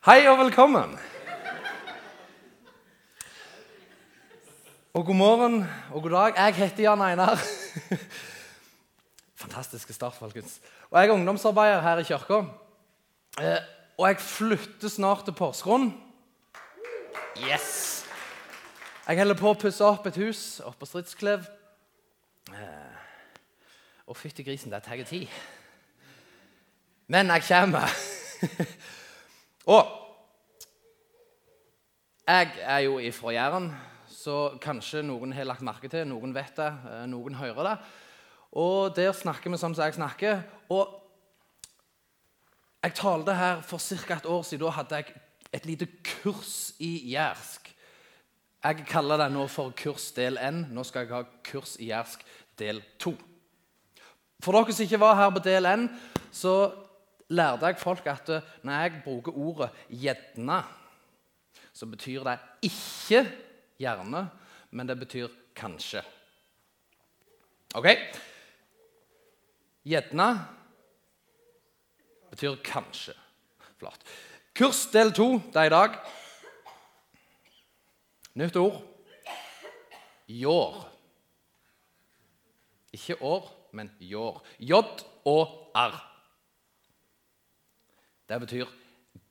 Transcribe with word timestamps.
Hei 0.00 0.22
og 0.30 0.38
velkommen. 0.40 0.94
Og 4.96 5.02
god 5.06 5.14
morgen 5.14 5.56
og 5.92 6.02
god 6.02 6.10
dag. 6.10 6.36
Jeg 6.36 6.54
heter 6.54 6.82
Jan 6.86 7.02
Einar. 7.04 7.34
Fantastiske 9.42 9.92
start, 9.92 10.14
folkens. 10.16 10.60
Og 10.90 11.00
Jeg 11.00 11.08
er 11.08 11.12
ungdomsarbeider 11.12 11.80
her 11.84 12.00
i 12.00 12.06
kirka. 12.08 12.38
Eh, 13.40 13.58
og 13.98 14.08
jeg 14.08 14.16
flytter 14.16 14.88
snart 14.88 15.24
til 15.24 15.36
Porsgrunn. 15.36 15.92
Yes! 17.36 18.06
Jeg 19.04 19.18
holder 19.18 19.36
på 19.36 19.52
å 19.52 19.58
pusse 19.60 19.84
opp 19.84 20.08
et 20.08 20.16
hus 20.16 20.62
oppe 20.64 20.80
på 20.80 20.88
Stridsklev. 20.94 21.44
Eh, 22.56 23.04
og 24.08 24.16
fytti 24.16 24.48
grisen, 24.48 24.72
det 24.72 24.80
tar 24.88 25.04
tid. 25.04 25.28
Men 27.06 27.36
jeg 27.36 27.44
kommer. 27.52 28.00
Og 29.66 29.96
jeg 32.30 32.52
er 32.62 32.78
jo 32.86 32.98
ifra 33.02 33.32
Jæren, 33.34 33.70
så 34.06 34.56
kanskje 34.62 35.02
noen 35.02 35.32
har 35.34 35.48
lagt 35.48 35.64
merke 35.66 35.88
til, 35.90 36.06
noen 36.06 36.34
vet 36.34 36.54
det, 36.56 36.68
eh, 36.90 37.06
noen 37.10 37.34
hører 37.34 37.66
det. 37.66 37.76
Og 38.52 38.94
der 38.96 39.12
snakker 39.14 39.50
vi 39.50 39.58
sånn 39.58 39.74
som 39.74 39.84
jeg 39.84 39.96
snakker. 39.96 40.42
Og 40.70 40.96
jeg 42.82 42.94
talte 42.98 43.34
her 43.34 43.60
for 43.62 43.78
ca. 43.78 44.16
et 44.16 44.26
år 44.26 44.42
siden. 44.42 44.66
Da 44.66 44.70
hadde 44.70 44.96
jeg 44.96 45.14
et 45.52 45.66
lite 45.66 45.86
kurs 46.04 46.72
i 46.78 47.12
jærsk. 47.12 47.70
Jeg 48.64 48.86
kaller 48.86 49.16
det 49.16 49.32
nå 49.32 49.46
for 49.48 49.70
kurs 49.70 50.10
del 50.12 50.38
N. 50.38 50.66
Nå 50.70 50.84
skal 50.84 51.06
jeg 51.06 51.14
ha 51.14 51.22
kurs 51.44 51.76
i 51.80 51.90
jærsk 51.90 52.24
del 52.58 52.82
2. 52.98 53.14
For 54.42 54.52
dere 54.52 54.72
som 54.72 54.84
ikke 54.84 55.00
var 55.00 55.16
her 55.16 55.30
på 55.30 55.42
del 55.44 55.66
N, 55.66 55.88
så 56.32 56.72
lærte 57.30 57.66
jeg 57.66 57.78
folk 57.78 58.06
at 58.10 58.30
når 58.62 58.72
jeg 58.72 59.02
bruker 59.04 59.32
ordet 59.32 59.70
'gjerne', 59.88 60.62
så 61.72 61.86
betyr 61.86 62.24
det 62.24 62.38
ikke 62.62 63.24
'gjerne', 63.78 64.28
men 64.70 64.88
det 64.88 64.98
betyr 64.98 65.28
'kanskje'. 65.56 66.04
Ok? 67.74 67.86
Gjerne 69.86 70.46
betyr 72.30 72.56
kanskje. 72.64 73.14
Flott. 73.78 74.02
Kurs 74.54 74.86
del 74.92 75.12
to 75.12 75.38
det 75.52 75.56
er 75.56 75.70
i 75.70 75.72
dag. 75.72 75.96
Nytt 78.34 78.56
ord. 78.56 78.82
Jår. 80.28 80.76
Ikke 82.92 83.22
år, 83.22 83.48
men 83.72 83.90
jår. 84.00 84.42
J 84.58 84.72
og 85.24 85.70
R. 85.74 86.09
Det 88.30 88.38
betyr 88.40 88.68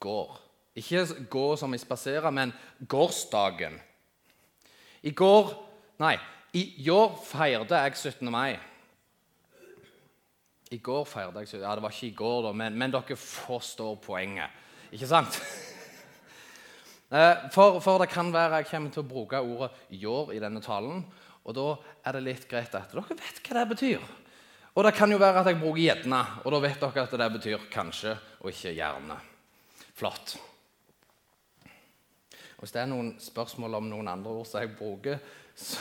går. 0.03 0.39
Ikke 0.75 1.05
gå 1.31 1.45
som 1.55 1.73
i 1.73 1.79
spasere, 1.79 2.31
men 2.31 2.51
gårsdagen. 2.87 3.79
I 5.01 5.15
går 5.15 5.55
Nei, 5.99 6.13
i 6.55 6.61
går 6.79 7.17
feirte 7.27 7.75
jeg 7.75 7.97
17. 7.97 8.29
mai. 8.31 8.53
I 10.71 10.77
går 10.79 11.03
feirte 11.03 11.41
jeg 11.43 11.49
17. 11.49 11.65
Ja, 11.65 11.73
det 11.75 11.83
var 11.83 11.91
ikke 11.91 12.07
i 12.07 12.15
går, 12.15 12.37
da, 12.45 12.53
men, 12.55 12.77
men 12.79 12.93
dere 12.93 13.17
forstår 13.19 13.97
poenget. 13.99 14.55
Ikke 14.95 15.09
sant? 15.09 15.41
For, 17.09 17.79
for, 17.81 17.97
det 17.97 18.11
kan 18.13 18.27
være 18.29 18.59
jeg 18.59 18.67
kommer 18.69 18.91
til 18.93 19.01
å 19.01 19.09
bruke 19.09 19.39
ordet 19.41 19.71
'jår' 19.89 20.35
i 20.35 20.41
denne 20.43 20.61
talen. 20.61 20.99
Og 21.41 21.55
da 21.57 21.63
er 22.05 22.13
det 22.13 22.21
litt 22.21 22.43
greit 22.45 22.75
at 22.77 22.91
dere 22.93 23.17
vet 23.17 23.39
hva 23.41 23.55
det 23.57 23.63
betyr. 23.71 24.03
Og 24.77 24.85
det 24.85 24.91
kan 24.93 25.09
jo 25.09 25.17
være 25.17 25.41
at 25.41 25.49
jeg 25.49 25.57
bruker 25.57 25.81
'gjedna', 25.81 26.43
og 26.45 26.53
da 26.53 26.59
vet 26.61 26.77
dere 26.79 27.07
at 27.07 27.17
det 27.17 27.31
betyr 27.33 27.65
'kanskje' 27.73 28.13
og 28.39 28.51
ikke. 28.51 29.19
Flott. 29.95 30.37
Og 32.59 32.65
Hvis 32.65 32.71
det 32.75 32.81
er 32.81 32.89
noen 32.91 33.13
spørsmål 33.23 33.77
om 33.79 33.85
noen 33.87 34.07
andre 34.11 34.31
ord 34.31 34.47
som 34.47 34.59
jeg 34.59 34.75
bruker, 34.75 35.19
så, 35.55 35.79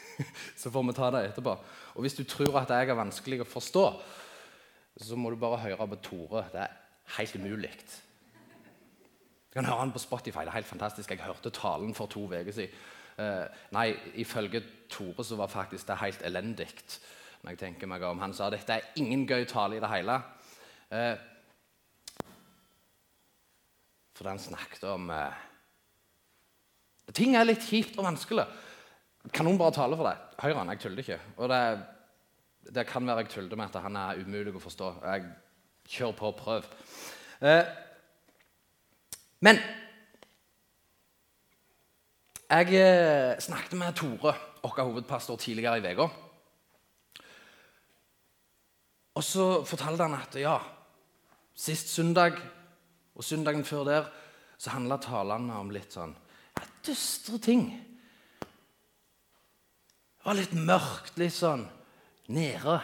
så 0.60 0.70
får 0.70 0.86
vi 0.86 0.94
ta 0.94 1.10
det 1.10 1.24
etterpå. 1.30 1.56
Og 1.94 2.04
hvis 2.04 2.14
du 2.14 2.22
tror 2.24 2.60
at 2.60 2.70
jeg 2.70 2.90
er 2.90 2.98
vanskelig 2.98 3.40
å 3.42 3.48
forstå, 3.48 3.86
så 5.02 5.18
må 5.18 5.32
du 5.32 5.38
bare 5.40 5.58
høre 5.64 5.88
på 5.88 5.98
Tore. 6.04 6.44
Det 6.52 6.62
er 6.62 6.76
helt 7.18 7.36
umulig. 7.36 7.72
Du 9.52 9.58
kan 9.58 9.66
høre 9.66 9.82
han 9.82 9.92
på 9.92 10.02
Spotify. 10.02 10.46
Det 10.46 10.52
er 10.52 10.60
helt 10.60 10.70
fantastisk. 10.70 11.10
Jeg 11.10 11.26
hørte 11.26 11.50
talen 11.50 11.94
for 11.94 12.06
to 12.06 12.24
uker 12.30 12.52
siden. 12.54 12.76
Uh, 13.12 13.44
nei, 13.74 13.90
ifølge 14.22 14.62
Tore 14.90 15.24
så 15.26 15.36
var 15.36 15.50
faktisk 15.52 15.90
det 15.90 15.98
helt 16.00 16.22
elendig. 16.24 16.70
når 17.42 17.50
jeg 17.50 17.58
tenker 17.58 17.90
meg 17.90 18.02
om. 18.06 18.20
Han 18.22 18.32
sa 18.32 18.48
dette 18.50 18.72
er 18.72 18.94
ingen 18.96 19.26
gøy 19.26 19.44
tale 19.44 19.76
i 19.76 19.82
det 19.82 19.90
hele. 19.90 20.20
Uh, 20.92 21.31
for 24.22 24.30
han 24.30 24.38
snakket 24.38 24.84
om 24.86 25.10
eh, 25.10 25.40
Ting 27.12 27.34
er 27.36 27.44
litt 27.44 27.64
kjipt 27.66 27.96
og 27.98 28.06
vanskelig. 28.06 28.44
Kan 29.34 29.44
noen 29.44 29.58
bare 29.60 29.74
tale 29.74 29.96
for 29.98 30.06
deg? 30.06 30.20
Høyre, 30.40 30.62
jeg 30.70 30.80
tuller 30.80 31.02
ikke. 31.02 31.18
Og 31.42 31.50
det, 31.50 31.58
det 32.78 32.84
kan 32.88 33.04
være 33.04 33.24
jeg 33.24 33.32
tuller 33.34 33.58
med 33.58 33.68
at 33.68 33.82
han 33.84 33.98
er 33.98 34.20
umulig 34.22 34.54
å 34.54 34.62
forstå. 34.62 34.88
Jeg 35.10 35.26
kjører 35.92 36.16
på 36.16 36.30
og 36.30 36.38
prøv. 36.38 36.70
Eh, 37.42 37.66
men 39.44 39.58
jeg 42.46 42.78
eh, 42.78 43.34
snakket 43.42 43.76
med 43.82 43.98
Tore, 43.98 44.36
vår 44.62 44.80
hovedpastor, 44.86 45.42
tidligere 45.42 45.82
i 45.82 45.92
uka. 45.98 46.08
Og 49.18 49.26
så 49.26 49.50
fortalte 49.68 50.06
han 50.06 50.16
at 50.16 50.38
ja, 50.40 50.56
sist 51.52 51.92
søndag 51.92 52.38
og 53.16 53.26
søndagen 53.26 53.64
før 53.68 53.84
der 53.88 54.10
så 54.62 54.72
handla 54.76 54.98
talene 55.02 55.56
om 55.58 55.72
litt 55.74 55.94
sånn 55.94 56.14
ja, 56.56 56.64
dystre 56.86 57.40
ting. 57.42 57.66
Det 60.22 60.28
var 60.28 60.38
litt 60.38 60.54
mørkt, 60.54 61.16
litt 61.18 61.34
sånn 61.34 61.64
nede. 62.30 62.76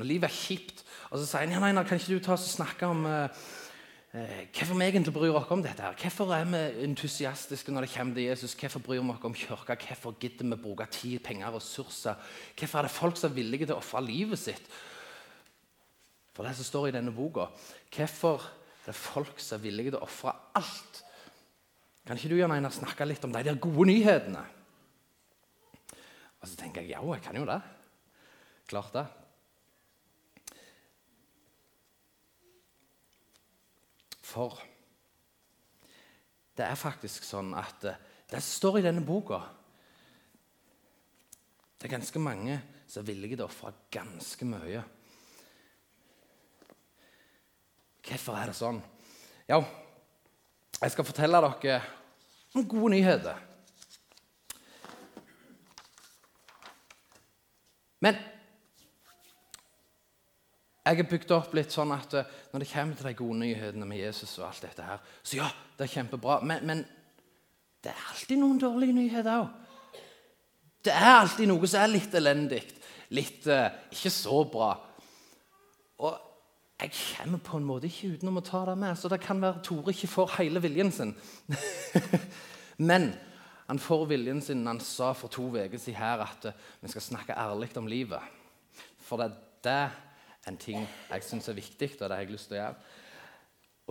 Når 0.00 0.08
livet 0.08 0.26
er 0.26 0.34
kjipt. 0.34 0.82
Og 1.12 1.20
så 1.20 1.26
sier 1.28 1.44
han 1.46 1.52
ja, 1.54 1.60
nei, 1.62 1.84
kan 1.86 2.00
ikke 2.00 2.16
du 2.16 2.24
ta 2.24 2.34
og 2.34 2.42
snakke 2.42 2.88
om 2.90 3.04
eh, 3.06 3.42
eh, 4.18 4.40
hvorfor 4.48 4.80
vi 4.80 4.88
egentlig 4.88 5.14
bryr 5.14 5.36
oss 5.38 5.52
om 5.54 5.62
dette. 5.62 5.84
her? 5.84 5.94
Hvorfor 6.00 6.32
er 6.34 6.48
vi 6.50 6.62
entusiastiske 6.88 7.70
når 7.70 7.86
det 7.86 7.92
kommer 7.92 8.18
til 8.18 8.26
Jesus? 8.32 8.56
Hvorfor 8.58 8.82
bryr 8.82 8.98
vi 8.98 9.14
oss 9.14 9.28
om 9.28 9.36
kirka? 9.36 9.76
Hvorfor 9.76 10.16
gidder 10.18 10.48
vi 10.48 10.58
bruke 10.64 10.88
tid, 10.90 11.20
penger 11.22 11.52
og 11.52 11.60
ressurser? 11.60 12.18
Hvorfor 12.58 12.80
er 12.80 12.88
det 12.88 12.96
folk 12.96 13.20
som 13.20 13.30
er 13.30 13.38
villige 13.38 13.68
til 13.68 13.76
å 13.76 13.84
ofre 13.84 14.02
livet 14.02 14.42
sitt? 14.42 14.66
For 16.32 16.48
det 16.48 16.56
som 16.56 16.66
står 16.66 16.88
i 16.88 16.96
denne 16.96 17.14
boka, 17.14 17.46
hvorfor 17.94 18.42
er 18.82 18.90
det 18.90 18.98
folk 18.98 19.38
som 19.38 19.60
er 19.60 19.62
villige 19.62 19.92
til 19.92 20.00
å 20.00 20.06
ofre 20.06 20.34
alt? 20.58 21.02
Kan 22.02 22.18
ikke 22.18 22.32
du 22.32 22.40
Jan 22.40 22.54
Einar, 22.54 22.74
snakke 22.74 23.06
litt 23.06 23.22
om 23.22 23.34
de 23.34 23.44
der 23.46 23.60
gode 23.62 23.86
nyhetene? 23.92 24.42
Og 26.42 26.48
så 26.50 26.58
tenker 26.58 26.82
jeg 26.82 26.96
ja, 26.96 27.02
jeg 27.14 27.22
kan 27.22 27.38
jo 27.38 27.46
det. 27.46 27.60
Klart 28.66 28.96
det. 28.96 29.04
For 34.32 34.58
det 36.56 36.66
er 36.66 36.78
faktisk 36.78 37.24
sånn 37.26 37.52
at 37.56 37.86
eh, 37.86 38.00
det 38.32 38.40
står 38.44 38.78
i 38.80 38.84
denne 38.84 39.02
boka 39.04 39.38
Det 41.76 41.88
er 41.88 41.94
ganske 41.98 42.20
mange 42.22 42.58
som 42.86 43.02
er 43.02 43.08
villige 43.08 43.36
til 43.36 43.44
å 43.44 43.48
ofre 43.48 43.72
ganske 43.92 44.46
mye. 44.46 44.82
Hvorfor 48.12 48.36
er 48.36 48.50
det 48.50 48.56
sånn? 48.58 48.78
Ja, 49.48 49.56
jeg 50.82 50.92
skal 50.92 51.06
fortelle 51.06 51.38
dere 51.40 51.78
noen 52.52 52.66
gode 52.68 52.90
nyheter. 52.92 53.38
Men 58.04 58.18
jeg 60.82 60.98
er 60.98 61.08
bygd 61.08 61.32
opp 61.32 61.54
litt 61.56 61.72
sånn 61.72 61.94
at 61.94 62.16
eh, 62.18 62.32
når 62.52 62.64
det 62.64 62.68
kommer 62.72 62.98
til 62.98 63.08
de 63.08 63.12
gode 63.16 63.38
nyhetene 63.38 63.86
med 63.88 64.02
Jesus, 64.02 64.34
og 64.40 64.48
alt 64.48 64.66
dette 64.66 64.84
her, 64.84 65.00
så 65.22 65.38
ja, 65.38 65.46
det 65.78 65.86
er 65.86 65.92
kjempebra. 65.94 66.40
Men, 66.44 66.66
men 66.68 66.82
det 67.80 67.94
er 67.94 68.02
alltid 68.10 68.42
noen 68.42 68.58
dårlige 68.60 68.96
nyheter 68.98 69.38
òg. 69.38 70.02
Det 70.82 70.92
er 70.92 71.14
alltid 71.14 71.48
noe 71.48 71.70
som 71.70 71.80
er 71.84 71.94
litt 71.94 72.18
elendig, 72.18 72.60
litt 73.14 73.46
uh, 73.46 73.70
ikke 73.94 74.12
så 74.12 74.42
bra. 74.50 74.72
Og 76.02 76.31
jeg 76.82 76.92
kommer 76.98 77.38
på 77.38 77.58
en 77.58 77.66
måte 77.66 77.86
ikke 77.86 78.16
utenom 78.16 78.40
å 78.40 78.44
ta 78.46 78.64
det 78.66 78.76
med. 78.78 78.98
Så 78.98 79.10
det 79.12 79.20
kan 79.22 79.40
være 79.42 79.62
Tore 79.62 79.94
ikke 79.94 80.10
får 80.10 80.34
hele 80.38 80.62
viljen 80.64 80.90
sin. 80.94 81.12
Men 82.90 83.12
han 83.68 83.78
får 83.78 84.06
viljen 84.10 84.42
sin 84.42 84.66
han 84.66 84.80
sa 84.82 85.12
for 85.16 85.32
to 85.32 85.46
uker 85.54 85.78
siden 85.78 86.00
her 86.00 86.24
at 86.26 86.48
uh, 86.50 86.64
vi 86.82 86.90
skal 86.90 87.04
snakke 87.04 87.38
ærlig 87.38 87.70
om 87.78 87.86
livet. 87.86 88.20
For 89.02 89.20
det, 89.22 89.30
det 89.64 89.76
er 89.84 89.94
en 90.50 90.58
ting 90.58 90.82
jeg 90.82 91.24
syns 91.24 91.48
er 91.48 91.56
viktig, 91.56 91.92
og 92.00 92.08
det 92.08 92.16
har 92.16 92.24
jeg 92.24 92.34
lyst 92.34 92.50
til 92.50 92.58
å 92.58 92.62
gjøre. 92.64 92.98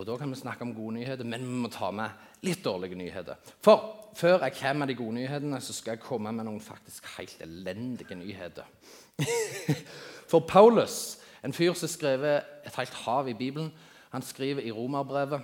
Og 0.00 0.06
Da 0.08 0.16
kan 0.16 0.30
vi 0.32 0.40
snakke 0.40 0.64
om 0.64 0.74
gode 0.74 0.96
nyheter, 0.96 1.24
men 1.24 1.44
vi 1.44 1.58
må 1.62 1.68
ta 1.70 1.90
med 1.94 2.44
litt 2.44 2.62
dårlige 2.64 2.96
nyheter. 2.98 3.36
For 3.62 4.10
før 4.16 4.44
jeg 4.46 4.56
kommer 4.58 4.84
med 4.84 4.92
de 4.92 4.96
gode 4.98 5.16
nyhetene, 5.18 5.60
så 5.60 5.72
skal 5.76 5.96
jeg 5.96 6.04
komme 6.04 6.32
med 6.32 6.48
noen 6.48 6.60
faktisk 6.64 7.06
helt 7.18 7.40
elendige 7.44 8.16
nyheter. 8.16 8.68
For 10.30 10.40
Paulus, 10.48 11.21
en 11.42 11.52
fyr 11.52 11.74
som 11.74 11.90
skrev 11.90 12.24
et 12.24 12.76
helt 12.76 12.94
hav 13.04 13.28
i 13.28 13.34
Bibelen, 13.34 13.72
han 14.12 14.22
skriver 14.22 14.62
i 14.62 14.72
Romerbrevet 14.72 15.40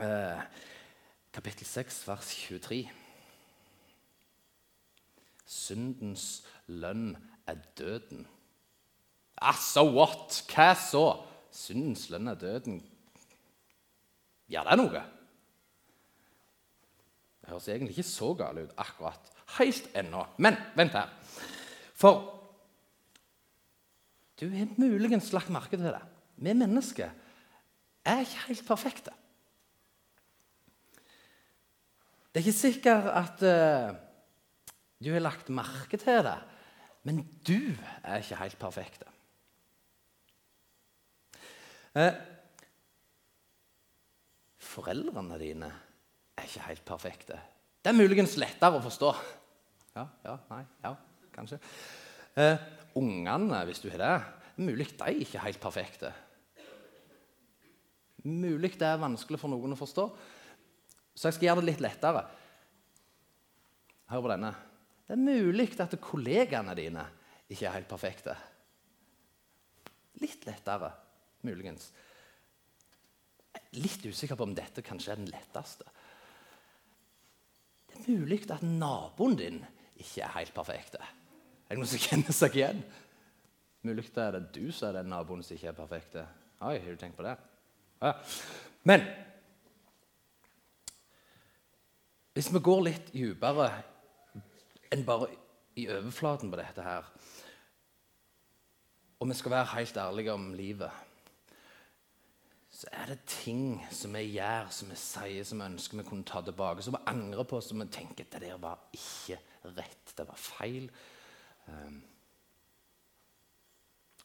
eh, 0.00 0.42
kapittel 1.32 1.66
6, 1.66 2.08
vers 2.08 2.34
23. 2.36 2.88
Syndens 5.46 6.44
lønn 6.66 7.16
er 7.46 7.58
døden. 7.78 8.26
Ah, 9.42 9.58
so 9.58 9.84
what? 9.90 10.44
Hva 10.52 10.72
så? 10.78 11.06
Syndens 11.50 12.06
lønn 12.12 12.30
er 12.30 12.38
døden. 12.38 12.78
Gjør 14.52 14.68
det 14.68 14.72
er 14.72 14.80
noe? 14.80 15.02
Det 17.42 17.50
høres 17.50 17.68
egentlig 17.68 17.96
ikke 17.96 18.06
så 18.06 18.30
galt 18.38 18.62
ut 18.62 18.76
akkurat 18.78 19.32
helt 19.58 19.88
ennå. 19.98 20.22
Men 20.38 20.56
vent 20.76 20.94
her. 20.94 21.10
For 21.98 22.41
du 24.40 24.48
har 24.50 24.70
muligens 24.80 25.32
lagt 25.34 25.52
merke 25.52 25.76
til 25.76 25.90
det. 25.92 26.02
Vi 26.42 26.54
mennesker 26.56 27.10
er 28.04 28.24
ikke 28.24 28.46
helt 28.48 28.64
perfekte. 28.66 29.12
Det 32.32 32.40
er 32.40 32.46
ikke 32.46 32.56
sikkert 32.56 33.08
at 33.12 33.44
uh, 33.44 33.94
du 35.04 35.12
har 35.12 35.20
lagt 35.20 35.50
merke 35.52 36.00
til 36.00 36.22
det, 36.24 36.38
men 37.04 37.20
du 37.46 37.74
er 38.02 38.22
ikke 38.22 38.40
helt 38.40 38.58
perfekte. 38.58 39.08
Uh, 41.92 42.08
foreldrene 44.56 45.38
dine 45.38 45.68
er 46.38 46.48
ikke 46.48 46.68
helt 46.70 46.84
perfekte. 46.88 47.36
Det 47.84 47.92
er 47.92 47.98
muligens 47.98 48.38
lettere 48.40 48.78
å 48.78 48.84
forstå. 48.84 49.12
Ja, 49.92 50.06
ja, 50.24 50.38
nei, 50.48 50.62
ja, 50.86 50.94
kanskje. 51.34 51.60
Uh, 52.32 52.56
ungene, 52.98 53.62
hvis 53.68 53.82
du 53.82 53.88
har 53.92 54.02
det, 54.02 54.12
er 54.52 54.66
mulig 54.66 54.88
de 54.92 55.06
er 55.06 55.22
ikke 55.24 55.42
helt 55.46 55.60
perfekte. 55.62 56.12
Mulig 58.28 58.76
det 58.78 58.86
er 58.86 59.02
vanskelig 59.02 59.40
for 59.40 59.50
noen 59.50 59.74
å 59.74 59.78
forstå. 59.78 60.04
Så 61.14 61.28
jeg 61.28 61.36
skal 61.36 61.48
gjøre 61.48 61.62
det 61.62 61.72
litt 61.72 61.82
lettere. 61.84 62.22
Hør 64.12 64.24
på 64.24 64.30
denne. 64.32 64.52
Det 65.08 65.16
er 65.16 65.24
mulig 65.24 65.68
at 65.82 65.98
kollegaene 66.00 66.76
dine 66.78 67.04
ikke 67.50 67.66
er 67.66 67.76
helt 67.76 67.90
perfekte. 67.90 68.36
Litt 70.22 70.46
lettere, 70.46 70.92
muligens. 71.48 71.90
Litt 73.76 74.04
usikker 74.06 74.38
på 74.38 74.46
om 74.46 74.54
dette 74.56 74.84
kanskje 74.84 75.14
er 75.14 75.20
den 75.20 75.32
letteste. 75.32 75.88
Det 77.88 77.98
er 77.98 78.20
mulig 78.20 78.44
at 78.52 78.64
naboen 78.64 79.36
din 79.36 79.58
ikke 80.00 80.22
er 80.24 80.36
helt 80.38 80.54
perfekt. 80.54 80.96
Er 81.72 81.78
det 81.78 81.80
noen 81.80 81.88
som 81.88 82.00
kjenner 82.04 82.34
seg 82.36 82.56
igjen? 82.58 82.80
Mulig 83.88 84.02
det 84.12 84.20
er 84.20 84.34
det 84.34 84.40
du 84.52 84.66
som 84.76 84.90
er 84.90 84.98
den 84.98 85.06
naboen 85.08 85.40
som 85.40 85.54
ikke 85.56 85.70
er 85.70 85.76
perfekt. 85.78 86.16
Oi, 86.60 86.74
har 86.76 86.84
du 86.84 86.98
tenkt 87.00 87.16
på 87.16 87.24
det? 87.24 87.32
Ja. 88.02 88.10
Men 88.84 89.06
hvis 92.36 92.50
vi 92.52 92.60
går 92.66 92.82
litt 92.84 93.08
dypere 93.14 93.70
enn 94.92 95.04
bare 95.08 95.30
i 95.80 95.86
overflaten 95.88 96.52
på 96.52 96.58
dette 96.60 96.84
her, 96.84 97.08
og 99.16 99.30
vi 99.30 99.38
skal 99.38 99.54
være 99.54 99.70
helt 99.72 100.02
ærlige 100.02 100.34
om 100.36 100.44
livet, 100.58 101.00
så 102.68 102.92
er 103.00 103.14
det 103.14 103.18
ting 103.32 103.80
som 103.88 104.12
vi 104.20 104.26
gjør, 104.34 104.68
som 104.76 104.92
vi 104.92 105.00
sier, 105.00 105.48
som 105.48 105.64
vi 105.64 105.70
ønsker 105.70 106.02
vi 106.02 106.06
kunne 106.10 106.28
ta 106.28 106.44
tilbake, 106.44 106.84
som 106.84 106.98
vi 106.98 107.02
angrer 107.16 107.48
på, 107.48 107.64
som 107.64 107.80
vi 107.80 107.88
tenker 107.96 108.28
det 108.28 108.44
der 108.44 108.60
var 108.60 108.84
ikke 108.92 109.40
rett, 109.72 110.14
det 110.20 110.28
var 110.28 110.36
feil. 110.36 110.92
Um, 111.68 112.02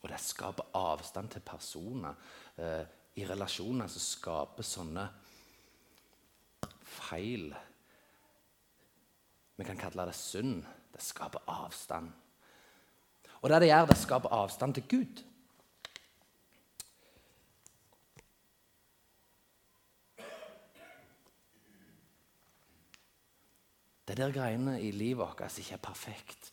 og 0.02 0.10
det 0.10 0.20
skaper 0.22 0.72
avstand 0.78 1.30
til 1.34 1.46
personer. 1.46 2.18
Uh, 2.58 2.84
I 3.18 3.26
relasjoner 3.26 3.90
som 3.90 4.04
skaper 4.04 4.66
sånne 4.66 5.08
feil 6.88 7.50
vi 9.58 9.66
kan 9.66 9.80
kalle 9.80 10.06
det 10.06 10.14
synd. 10.14 10.62
Det 10.94 11.02
skaper 11.02 11.42
avstand. 11.50 12.12
Og 13.42 13.50
det 13.50 13.62
det 13.62 13.72
gjør, 13.72 13.88
det 13.90 13.98
skaper 13.98 14.34
avstand 14.34 14.76
til 14.78 14.84
Gud. 14.90 15.24
Det 24.08 24.14
er 24.16 24.22
der 24.24 24.32
greiene 24.32 24.78
i 24.82 24.92
livet 24.92 25.20
vårt 25.20 25.58
ikke 25.58 25.74
er 25.74 25.84
perfekt. 25.84 26.52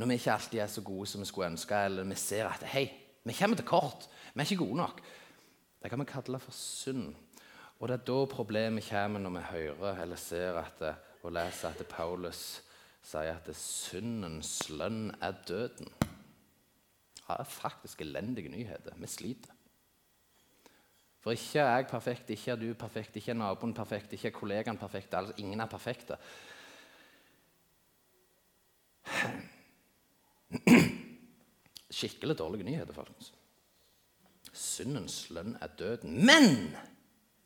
Når 0.00 0.08
vi 0.08 0.16
ikke 0.16 0.32
alltid 0.32 0.62
er 0.62 0.70
så 0.72 0.80
gode 0.80 1.06
som 1.10 1.20
vi 1.20 1.28
skulle 1.28 1.50
ønske, 1.52 1.76
eller 1.84 2.06
vi 2.08 2.16
ser 2.16 2.46
at 2.48 2.62
hei, 2.72 2.86
vi 3.28 3.36
kommer 3.36 3.58
til 3.58 3.66
kort, 3.68 4.06
vi 4.32 4.40
er 4.40 4.48
ikke 4.48 4.62
gode 4.62 4.78
nok. 4.78 5.02
Det 5.82 5.90
kan 5.92 6.00
vi 6.00 6.06
kalle 6.08 6.40
for 6.40 6.56
synd. 6.56 7.10
Og 7.78 7.88
det 7.88 7.98
er 7.98 8.06
da 8.08 8.18
problemet 8.32 8.88
kommer 8.88 9.20
når 9.20 9.34
vi 9.36 9.46
hører 9.50 10.00
eller 10.02 10.16
ser 10.16 10.56
at 10.62 10.82
og 11.22 11.32
leser 11.36 11.68
at 11.68 11.86
Paulus 11.88 12.62
sier 13.04 13.36
at 13.36 13.48
syndens 13.56 14.68
lønn 14.72 15.10
er 15.20 15.36
døden. 15.48 15.88
Det 16.00 17.36
er 17.36 17.44
faktisk 17.44 18.00
elendige 18.00 18.48
nyheter. 18.48 18.96
Vi 18.96 19.06
sliter. 19.06 19.52
For 21.20 21.36
ikke 21.36 21.60
er 21.60 21.74
jeg 21.76 21.86
perfekt, 21.90 22.30
ikke 22.32 22.50
er 22.50 22.56
du 22.56 22.72
perfekt, 22.74 23.16
ikke 23.16 23.34
er 23.34 23.36
naboen 23.42 23.74
perfekt, 23.76 24.12
ikke 24.16 24.28
er 24.28 24.38
kollegaen 24.38 24.80
perfekt. 24.80 25.14
Altså, 25.14 25.34
ingen 25.36 25.60
er 25.60 25.68
perfekte. 25.68 26.16
Skikkelig 32.00 32.36
dårlige 32.38 32.66
nyheter, 32.66 32.94
folkens. 32.94 33.32
Syndens 34.52 35.24
lønn 35.30 35.56
er 35.62 35.70
døden. 35.78 36.16
Men 36.26 36.70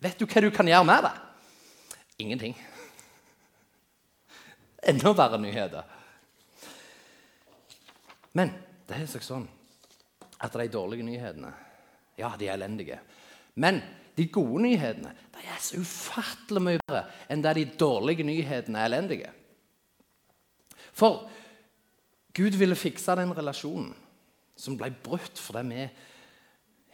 vet 0.03 0.19
du 0.21 0.27
hva 0.29 0.43
du 0.45 0.51
kan 0.55 0.69
gjøre 0.69 0.89
med 0.89 1.05
det? 1.07 1.15
Ingenting 2.25 2.55
enda 4.91 5.13
verre 5.17 5.41
nyheter. 5.41 5.85
Men 8.35 8.53
det 8.89 9.01
er 9.01 9.23
sånn 9.25 9.47
at 10.45 10.57
de 10.59 10.67
dårlige 10.69 11.07
nyhetene 11.07 11.53
ja, 12.19 12.31
de 12.39 12.49
er 12.49 12.55
elendige. 12.55 12.99
Men 13.59 13.81
de 14.15 14.27
gode 14.31 14.63
nyhetene 14.63 15.15
de 15.35 15.47
er 15.51 15.63
så 15.63 15.81
ufattelig 15.83 16.63
mye 16.63 16.83
bedre 16.83 17.05
enn 17.31 17.43
der 17.43 17.59
de 17.59 17.65
dårlige 17.79 18.27
nyhetene 18.27 18.81
er 18.81 18.91
elendige. 18.91 19.33
For 20.95 21.25
Gud 22.35 22.59
ville 22.59 22.77
fikse 22.77 23.15
den 23.17 23.33
relasjonen 23.37 23.95
som 24.59 24.79
ble 24.79 24.91
brutt 25.05 25.39
fordi 25.39 25.63
vi 25.71 25.87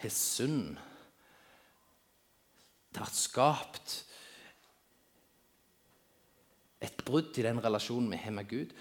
har 0.02 0.12
synd. 0.12 0.78
Det 2.90 3.00
vært 3.00 3.16
skapt 3.16 3.96
et 6.80 6.96
brudd 7.04 7.36
i 7.38 7.44
den 7.44 7.60
relasjonen 7.62 8.10
vi 8.12 8.20
har 8.20 8.34
med 8.34 8.48
Gud. 8.48 8.72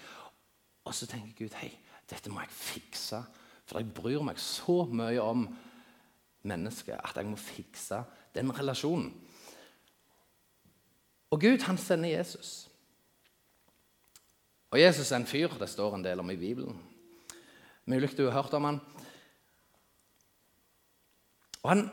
Og 0.84 0.96
så 0.96 1.06
tenker 1.06 1.36
Gud 1.44 1.56
hei, 1.60 1.70
dette 2.10 2.32
må 2.32 2.40
jeg 2.42 2.56
fikse. 2.56 3.20
For 3.68 3.78
jeg 3.78 3.92
bryr 3.94 4.24
meg 4.26 4.40
så 4.42 4.82
mye 4.88 5.20
om 5.22 5.44
mennesket 6.48 6.96
at 6.96 7.20
jeg 7.20 7.28
må 7.28 7.36
fikse 7.38 8.00
den 8.34 8.50
relasjonen. 8.56 9.12
Og 11.30 11.40
Gud, 11.40 11.62
han 11.62 11.78
sender 11.78 12.10
Jesus. 12.10 12.69
Og 14.70 14.78
Jesus 14.80 15.10
er 15.10 15.20
en 15.20 15.26
fyr 15.26 15.56
det 15.58 15.68
står 15.70 15.96
en 15.96 16.04
del 16.04 16.22
om 16.22 16.30
i 16.30 16.38
Bibelen. 16.38 16.78
Mulig 17.90 18.12
du 18.16 18.26
har 18.28 18.36
hørt 18.38 18.54
om 18.54 18.68
han. 18.68 18.78
Og 21.62 21.68
han 21.72 21.84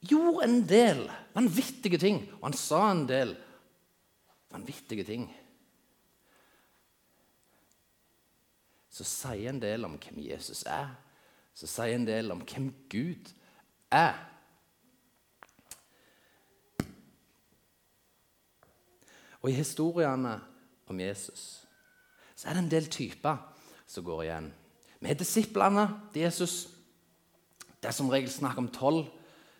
gjorde 0.00 0.48
en 0.48 0.62
del 0.66 1.04
vanvittige 1.34 2.00
ting, 2.00 2.24
og 2.40 2.48
han 2.48 2.58
sa 2.58 2.88
en 2.90 3.06
del 3.08 3.36
vanvittige 4.50 5.04
ting. 5.04 5.28
så 8.92 9.04
sier 9.08 9.48
en 9.48 9.60
del 9.62 9.86
om 9.88 9.96
hvem 9.96 10.20
Jesus 10.20 10.66
er. 10.68 10.92
Så 11.56 11.68
sier 11.68 11.96
en 11.96 12.06
del 12.06 12.32
om 12.32 12.42
hvem 12.44 12.68
Gud 12.92 13.32
er. 13.92 14.18
Og 19.40 19.50
i 19.50 19.56
historiene 19.56 20.36
om 20.86 21.00
Jesus 21.00 21.64
så 22.42 22.50
er 22.50 22.56
det 22.58 22.64
en 22.64 22.70
del 22.72 22.88
typer 22.90 23.38
som 23.86 24.02
går 24.02 24.24
igjen. 24.24 24.46
Med 25.02 25.18
disiplene 25.18 25.86
til 26.12 26.24
Jesus 26.26 26.68
Det 27.82 27.90
er 27.90 27.94
som 27.96 28.10
regel 28.10 28.30
snakk 28.30 28.58
om 28.58 28.68
tolv 28.70 29.08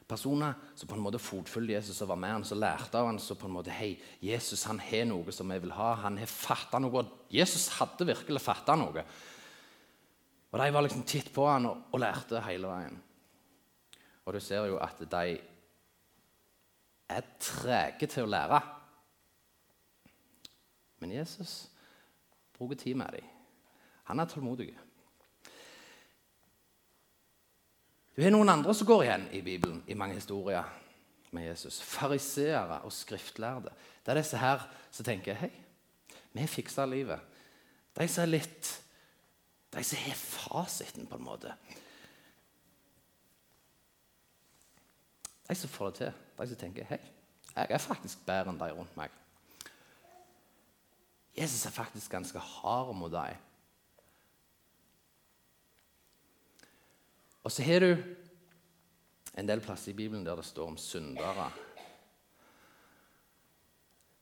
personer 0.06 0.54
som 0.78 0.86
på 0.86 0.94
en 0.94 1.02
måte 1.02 1.18
fotfulgte 1.18 1.72
Jesus 1.72 2.02
og 2.04 2.12
var 2.12 2.20
med 2.22 2.30
han, 2.30 2.44
så 2.46 2.54
lærte 2.54 3.00
han 3.02 3.18
så 3.18 3.34
på 3.34 3.48
en 3.48 3.56
måte 3.56 3.74
hei, 3.74 3.96
Jesus 4.22 4.62
han 4.68 4.78
har 4.78 5.08
noe 5.10 5.34
som 5.34 5.50
jeg 5.50 5.64
vil 5.64 5.74
ha. 5.74 5.88
Han 6.04 6.20
har 6.20 6.30
fatta 6.30 6.78
noe. 6.78 7.02
Jesus 7.34 7.66
hadde 7.80 8.06
virkelig 8.06 8.42
fatta 8.44 8.76
noe. 8.78 9.02
Og 10.52 10.60
De 10.60 10.68
var 10.76 10.86
liksom 10.86 11.02
titt 11.02 11.32
på 11.34 11.48
han 11.48 11.66
og, 11.66 11.88
og 11.90 12.02
lærte 12.04 12.44
hele 12.46 12.70
veien. 12.70 13.00
Og 14.22 14.36
du 14.36 14.40
ser 14.42 14.70
jo 14.70 14.78
at 14.78 15.02
de 15.02 15.34
er 17.10 17.28
trege 17.42 18.06
til 18.06 18.28
å 18.28 18.30
lære. 18.30 18.62
Men 21.02 21.18
Jesus 21.18 21.71
bruker 22.62 22.80
tid 22.84 22.96
med 22.98 23.18
dem. 23.18 23.28
Han 24.10 24.22
er 24.22 24.30
tålmodig. 24.30 24.70
Du 28.16 28.20
har 28.22 28.32
noen 28.34 28.52
andre 28.52 28.74
som 28.76 28.86
går 28.86 29.02
igjen 29.06 29.28
i 29.32 29.40
Bibelen, 29.42 29.82
i 29.86 29.98
mange 29.98 30.14
historier. 30.20 30.78
med 31.32 31.46
Jesus. 31.46 31.80
Fariseere 31.80 32.82
og 32.84 32.92
skriftlærde. 32.92 33.70
Det 34.04 34.12
er 34.12 34.18
disse 34.20 34.36
her 34.36 34.66
som 34.90 35.04
tenker 35.04 35.34
hei, 35.34 35.48
vi 36.32 36.46
fikser 36.46 36.86
livet. 36.86 37.20
De 37.96 38.08
som 38.08 38.22
er 38.22 38.34
litt 38.34 38.78
De 39.72 39.80
som 39.84 39.98
har 39.98 40.14
fasiten, 40.14 41.06
på 41.06 41.16
en 41.16 41.24
måte. 41.24 41.54
De 45.48 45.54
som 45.54 45.70
får 45.70 45.86
det 45.86 45.94
til. 45.96 46.12
De 46.38 46.46
som 46.48 46.58
tenker 46.60 46.84
hei, 46.84 46.98
jeg 47.54 47.66
er 47.70 47.78
faktisk 47.78 48.26
bedre 48.26 48.52
enn 48.52 48.60
de 48.60 48.68
rundt 48.76 48.96
meg. 49.00 49.21
Jesus 51.36 51.66
er 51.66 51.74
faktisk 51.74 52.10
ganske 52.12 52.38
hard 52.38 52.92
mot 52.96 53.12
deg. 53.12 53.38
Og 57.42 57.52
så 57.52 57.64
har 57.66 57.82
du 57.82 57.90
en 59.38 59.48
del 59.48 59.62
plasser 59.64 59.92
i 59.92 59.96
Bibelen 59.96 60.26
der 60.26 60.36
det 60.38 60.46
står 60.46 60.74
om 60.74 60.78
syndere. 60.78 61.48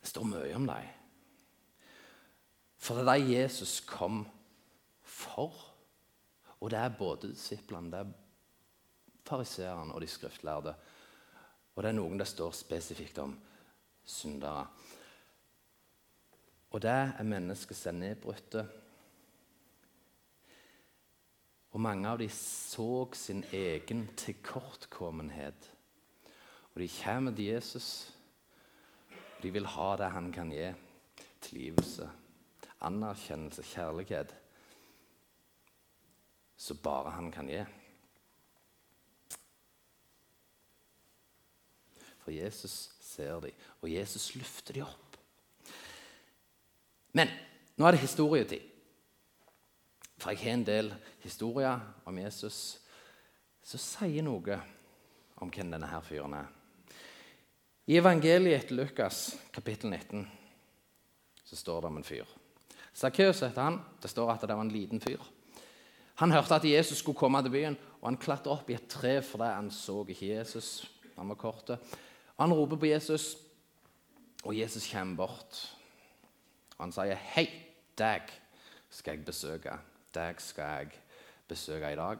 Det 0.00 0.08
står 0.08 0.24
mye 0.24 0.54
om 0.56 0.68
dem. 0.70 0.88
For 2.80 2.96
det 2.96 3.04
er 3.04 3.18
de 3.18 3.34
Jesus 3.34 3.80
kom 3.84 4.22
for. 5.02 5.52
Og 6.60 6.70
det 6.70 6.78
er 6.78 6.96
både 6.96 7.32
disiplene, 7.32 7.90
det 7.90 8.00
er 8.00 8.12
fariseerne 9.26 9.94
og 9.94 10.00
de 10.00 10.08
skriftlærde. 10.08 10.74
Og 11.74 11.82
det 11.82 11.90
er 11.90 11.96
noen 11.96 12.18
det 12.20 12.28
står 12.28 12.56
spesifikt 12.56 13.18
om 13.22 13.36
syndere. 14.04 14.66
Og 16.70 16.82
det 16.82 16.90
er 16.90 17.26
mennesker 17.26 17.74
som 17.74 17.96
er 17.96 17.98
nedbrutte. 17.98 18.62
Og 21.70 21.80
mange 21.82 22.08
av 22.10 22.18
dem 22.18 22.30
så 22.34 23.08
sin 23.14 23.42
egen 23.54 24.08
tilkortkommenhet. 24.18 25.70
Og 26.74 26.82
de 26.82 26.88
kommer 27.02 27.34
til 27.34 27.44
Jesus. 27.44 28.14
og 29.10 29.42
De 29.42 29.50
vil 29.50 29.66
ha 29.66 29.96
det 29.96 30.10
han 30.10 30.32
kan 30.32 30.50
gi. 30.50 30.70
Tilgivelse, 31.40 32.10
anerkjennelse, 32.80 33.62
kjærlighet. 33.62 34.34
Som 36.56 36.82
bare 36.82 37.10
han 37.10 37.30
kan 37.32 37.48
gi. 37.48 37.64
For 42.20 42.30
Jesus 42.30 42.90
ser 43.00 43.40
dem, 43.40 43.54
og 43.80 43.90
Jesus 43.92 44.34
løfter 44.34 44.74
dem 44.74 44.86
opp. 44.86 45.09
Men 47.16 47.30
nå 47.76 47.86
er 47.86 47.96
det 47.96 48.04
historietid. 48.04 48.66
For 50.20 50.34
jeg 50.34 50.42
har 50.42 50.58
en 50.58 50.66
del 50.66 50.92
historier 51.22 51.80
om 52.04 52.18
Jesus 52.20 52.78
som 53.64 53.80
sier 53.80 54.24
noe 54.24 54.58
om 55.40 55.48
hvem 55.48 55.72
denne 55.72 55.88
her 55.88 56.04
fyren 56.04 56.36
er. 56.36 56.48
I 57.90 57.96
evangeliet 57.98 58.60
etter 58.60 58.76
Lukas, 58.76 59.22
kapittel 59.50 59.90
19, 59.90 60.26
så 61.44 61.56
står 61.56 61.80
det 61.80 61.90
om 61.90 61.96
en 61.98 62.06
fyr. 62.06 62.28
Sakkeus 62.92 63.40
heter 63.42 63.64
han. 63.64 63.80
Det 64.02 64.10
står 64.12 64.34
at 64.34 64.44
det 64.44 64.54
var 64.54 64.66
en 64.66 64.72
liten 64.74 65.00
fyr. 65.02 65.22
Han 66.20 66.34
hørte 66.34 66.58
at 66.58 66.68
Jesus 66.68 67.00
skulle 67.00 67.18
komme 67.18 67.40
til 67.42 67.54
byen, 67.54 67.78
og 68.02 68.10
han 68.10 68.20
klatra 68.20 68.52
opp 68.52 68.68
i 68.70 68.76
et 68.76 68.88
tre 68.92 69.16
fordi 69.24 69.48
han 69.48 69.70
så 69.72 70.02
ikke 70.04 70.34
Jesus. 70.34 70.84
Han 71.16 71.32
var 71.32 71.40
korte. 71.40 71.78
Han 72.38 72.52
roper 72.52 72.76
på 72.76 72.90
Jesus, 72.90 73.34
og 74.44 74.56
Jesus 74.56 74.86
kommer 74.92 75.16
bort. 75.24 75.62
Og 76.80 76.86
han 76.86 76.92
sier, 76.96 77.14
'Hei, 77.14 77.44
deg 77.98 78.30
skal 78.88 79.18
jeg 79.18 79.24
besøke. 79.24 79.72
Deg 80.14 80.40
skal 80.40 80.64
jeg 80.64 80.88
besøke 81.48 81.92
i 81.92 81.96
dag.' 81.96 82.18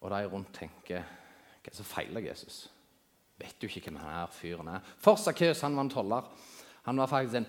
Og 0.00 0.10
de 0.10 0.26
rundt 0.28 0.52
tenker, 0.52 1.00
'Hva 1.00 1.64
er 1.64 1.70
det 1.70 1.76
som 1.76 1.84
feiler 1.84 2.20
Jesus?' 2.20 2.68
Vet 3.38 3.56
du 3.60 3.66
ikke 3.66 3.80
hvem 3.80 3.96
denne 3.98 4.28
fyren 4.32 4.68
er? 4.68 4.80
For 4.98 5.16
Sakkeus 5.16 5.62
var 5.62 5.80
en 5.80 5.90
toller. 5.90 6.22
Han 6.82 6.96
var 6.96 7.06
faktisk 7.06 7.34
en 7.34 7.46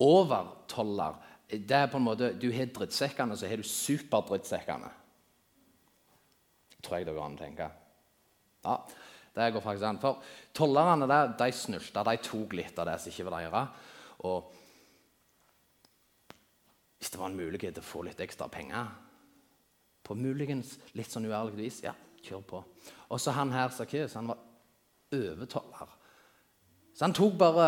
overtoller. 0.00 1.14
Det 1.48 1.70
er 1.70 1.86
på 1.86 1.96
en 1.96 2.04
måte, 2.04 2.40
Du 2.40 2.50
har 2.52 2.66
drittsekkene, 2.66 3.36
så 3.36 3.48
har 3.48 3.56
du 3.56 3.62
superdrittsekkene. 3.62 4.90
Tror 6.82 6.96
jeg 6.96 7.06
det 7.06 7.14
går 7.14 7.24
an 7.24 7.36
å 7.36 7.38
tenke. 7.38 7.70
Ja, 8.64 8.76
det 9.34 9.52
går 9.52 9.60
faktisk 9.60 9.84
an. 9.84 9.98
For 9.98 10.22
tollerne 10.54 11.08
der, 11.08 11.36
de 11.38 11.52
snylta. 11.52 12.02
De 12.02 12.16
tok 12.16 12.52
litt 12.52 12.78
av 12.78 12.86
det 12.86 13.00
som 13.00 13.12
ikke 13.12 13.30
var 13.30 13.40
deres. 13.40 13.68
Og 14.18 14.52
hvis 17.02 17.10
det 17.10 17.18
var 17.18 17.32
en 17.32 17.40
mulighet 17.40 17.74
til 17.74 17.82
å 17.82 17.88
få 17.88 18.04
litt 18.06 18.20
ekstra 18.22 18.46
penger 18.46 18.92
på 20.06 20.14
muligens 20.14 20.76
litt 20.94 21.10
sånn 21.10 21.26
uærlig 21.26 21.56
vis, 21.58 21.80
ja, 21.82 21.96
kjør 22.22 22.44
på. 22.46 22.60
Og 23.10 23.18
så 23.18 23.34
han 23.34 23.50
her, 23.50 23.72
Sakkeus, 23.74 24.14
han 24.14 24.30
var 24.30 24.38
overtoller. 25.10 25.96
Så 26.94 27.08
han 27.08 27.16
tok 27.18 27.34
bare 27.40 27.66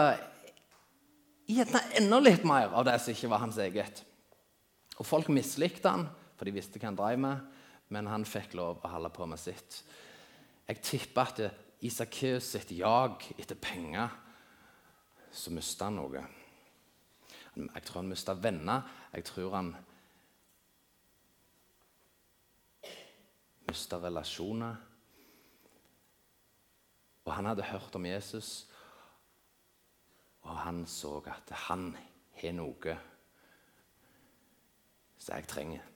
gjerne 1.50 1.82
enda 1.98 2.20
litt 2.22 2.46
mer 2.46 2.70
av 2.78 2.86
det 2.86 2.94
som 3.02 3.10
ikke 3.10 3.32
var 3.32 3.42
hans 3.42 3.58
eget. 3.58 4.04
Og 5.00 5.08
folk 5.08 5.32
mislikte 5.34 5.90
han, 5.90 6.06
for 6.38 6.46
de 6.46 6.54
visste 6.54 6.78
hva 6.78 6.92
han 6.92 7.00
drev 7.02 7.22
med, 7.26 7.50
men 7.90 8.10
han 8.12 8.26
fikk 8.28 8.54
lov 8.54 8.86
å 8.86 8.92
holde 8.94 9.10
på 9.18 9.26
med 9.34 9.42
sitt. 9.42 9.80
Jeg 10.70 10.82
tipper 10.86 11.34
at 11.34 11.42
i 11.82 11.90
Sakkeus 11.90 12.54
sitt 12.54 12.70
jag 12.78 13.26
etter 13.34 13.58
penger 13.58 14.14
så 15.34 15.50
mista 15.50 15.90
han 15.90 15.98
noe. 15.98 16.22
Jeg 17.54 17.82
tror 17.86 18.00
han 18.00 18.10
mista 18.10 18.34
venner. 18.34 18.86
Jeg 19.14 19.24
tror 19.24 19.54
han 19.54 19.74
mista 23.68 23.98
relasjoner. 24.02 24.76
Og 27.24 27.32
han 27.32 27.46
hadde 27.48 27.64
hørt 27.64 27.94
om 27.96 28.06
Jesus, 28.06 28.68
og 30.44 30.58
han 30.58 30.82
så 30.86 31.16
at 31.32 31.54
han 31.68 31.94
har 32.36 32.52
noe 32.52 32.96
som 35.16 35.38
jeg 35.38 35.48
trenger. 35.48 35.86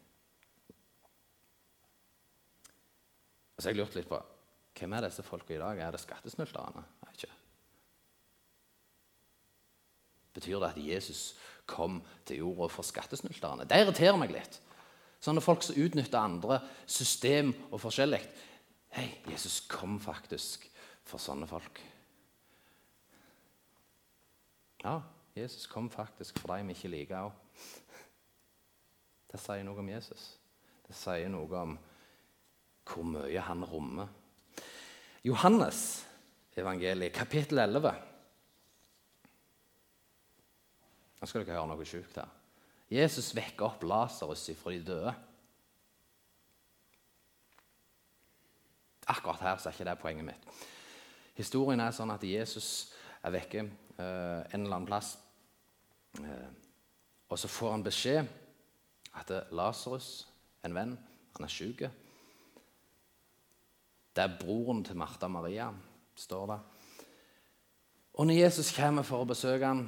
Så 3.59 3.69
jeg 3.69 3.77
lurt 3.77 3.99
litt 3.99 4.09
på 4.09 4.23
hvem 4.79 4.95
er 4.95 5.09
disse 5.09 5.25
folka 5.27 5.57
i 5.57 5.61
dag? 5.61 5.81
Er 5.83 5.93
det 5.93 6.01
skattesnylterne? 6.01 6.85
Betyr 10.35 10.61
det 10.63 10.73
at 10.73 10.81
Jesus 10.83 11.23
kom 11.69 12.01
til 12.27 12.43
jorda 12.43 12.69
for 12.73 12.87
skattesnylterne. 12.87 13.67
Det 13.69 13.83
irriterer 13.83 14.19
meg 14.21 14.33
litt. 14.33 14.61
Sånne 15.21 15.43
folk 15.43 15.65
som 15.67 15.79
utnytter 15.79 16.21
andre 16.21 16.61
system 16.87 17.51
og 17.73 17.81
forskjellig. 17.83 18.21
Hei, 18.95 19.09
Jesus 19.29 19.61
kom 19.69 19.99
faktisk 20.01 20.69
for 21.09 21.21
sånne 21.21 21.49
folk. 21.51 21.81
Ja, 24.85 25.01
Jesus 25.37 25.67
kom 25.71 25.91
faktisk 25.91 26.39
for 26.39 26.55
de 26.55 26.69
vi 26.69 26.77
ikke 26.77 26.93
liker 26.93 27.29
òg. 27.29 27.33
Det 29.29 29.41
sier 29.43 29.65
noe 29.67 29.83
om 29.83 29.91
Jesus. 29.91 30.31
Det 30.87 30.97
sier 30.97 31.29
noe 31.33 31.63
om 31.65 31.75
hvor 32.89 33.05
mye 33.05 33.43
han 33.45 33.67
rommer. 33.69 34.09
Johannes 35.27 36.07
evangeliet, 36.57 37.13
kapittel 37.13 37.59
11. 37.59 37.93
Nå 41.19 41.27
skal 41.27 41.43
dere 41.43 41.59
høre 41.59 41.71
noe 41.71 41.87
sjukt 41.89 42.19
her. 42.21 42.31
Jesus 42.89 43.35
vekker 43.37 43.67
opp 43.67 43.85
Lasarus 43.85 44.47
fra 44.57 44.73
de 44.73 44.85
døde. 44.87 45.15
Akkurat 49.09 49.45
her 49.45 49.59
så 49.59 49.69
er 49.69 49.77
ikke 49.77 49.89
det 49.89 49.99
poenget 50.01 50.29
mitt. 50.29 50.49
Historien 51.39 51.81
er 51.81 51.95
sånn 51.97 52.13
at 52.13 52.25
Jesus 52.27 52.93
er 53.25 53.35
vekke 53.35 53.65
eh, 53.65 54.41
en 54.55 54.65
eller 54.65 54.79
annen 54.79 54.89
plass. 54.89 55.15
Eh, 56.21 56.49
og 57.29 57.41
så 57.41 57.51
får 57.51 57.75
han 57.75 57.85
beskjed 57.85 58.31
at 59.19 59.33
Lasarus, 59.53 60.27
en 60.65 60.77
venn, 60.77 60.97
han 61.37 61.47
er 61.47 61.53
syk. 61.53 61.85
Det 64.15 64.25
er 64.25 64.37
broren 64.41 64.83
til 64.85 64.99
Martha 64.99 65.29
Maria, 65.31 65.69
står 66.17 66.51
det. 66.53 66.59
Og 68.19 68.27
når 68.27 68.41
Jesus 68.41 68.73
kommer 68.75 69.07
for 69.07 69.23
å 69.23 69.29
besøke 69.29 69.67
ham 69.67 69.85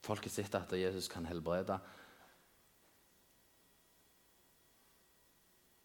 Folk 0.00 0.28
sitt 0.32 0.54
at 0.54 0.72
Jesus 0.72 1.08
kan 1.08 1.26
helbrede. 1.28 1.78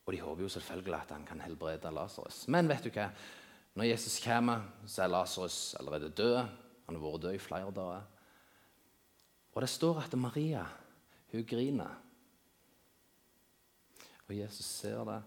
Og 0.05 0.13
de 0.13 0.21
håper 0.21 0.45
jo 0.45 0.49
selvfølgelig 0.49 1.01
at 1.01 1.11
han 1.11 1.25
kan 1.25 1.41
helbrede 1.41 1.91
Lasarus. 1.91 2.45
Men 2.47 2.69
vet 2.69 2.85
du 2.85 2.93
hva? 2.93 3.09
når 3.75 3.89
Jesus 3.89 4.21
kommer, 4.23 4.63
så 4.87 5.03
er 5.03 5.11
Lasarus 5.11 5.75
allerede 5.79 6.09
død. 6.09 6.37
Han 6.85 6.95
har 6.95 7.01
vært 7.03 7.23
død 7.25 7.35
i 7.35 7.43
flere 7.43 7.71
dager. 7.75 8.03
Og 9.51 9.61
det 9.61 9.69
står 9.69 9.99
at 9.99 10.15
Maria 10.19 10.63
hun 11.31 11.43
griner. 11.47 12.01
Og 14.27 14.37
Jesus 14.37 14.65
ser 14.65 15.03
det, 15.05 15.21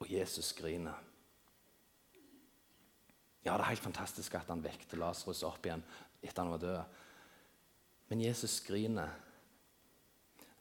og 0.00 0.12
Jesus 0.12 0.52
griner. 0.52 0.94
Ja, 3.44 3.52
det 3.52 3.60
er 3.60 3.72
helt 3.72 3.82
fantastisk 3.82 4.34
at 4.38 4.48
han 4.48 4.62
vekte 4.62 4.96
Lasarus 4.96 5.42
opp 5.42 5.66
igjen 5.66 5.82
etter 6.22 6.44
han 6.44 6.54
var 6.54 6.62
død. 6.62 7.00
Men 8.12 8.20
Jesus 8.20 8.58
griner 8.60 9.08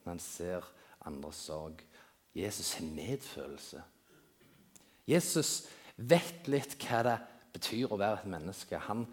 når 0.06 0.14
han 0.14 0.20
ser 0.24 0.68
andres 1.04 1.36
sorg. 1.50 1.82
Jesus 2.32 2.70
har 2.78 2.86
medfølelse. 2.96 3.82
Jesus 5.04 5.50
vet 5.98 6.48
litt 6.48 6.78
hva 6.80 7.02
det 7.04 7.16
betyr 7.52 7.92
å 7.92 7.98
være 8.00 8.22
et 8.22 8.30
menneske. 8.32 8.80
Han 8.88 9.04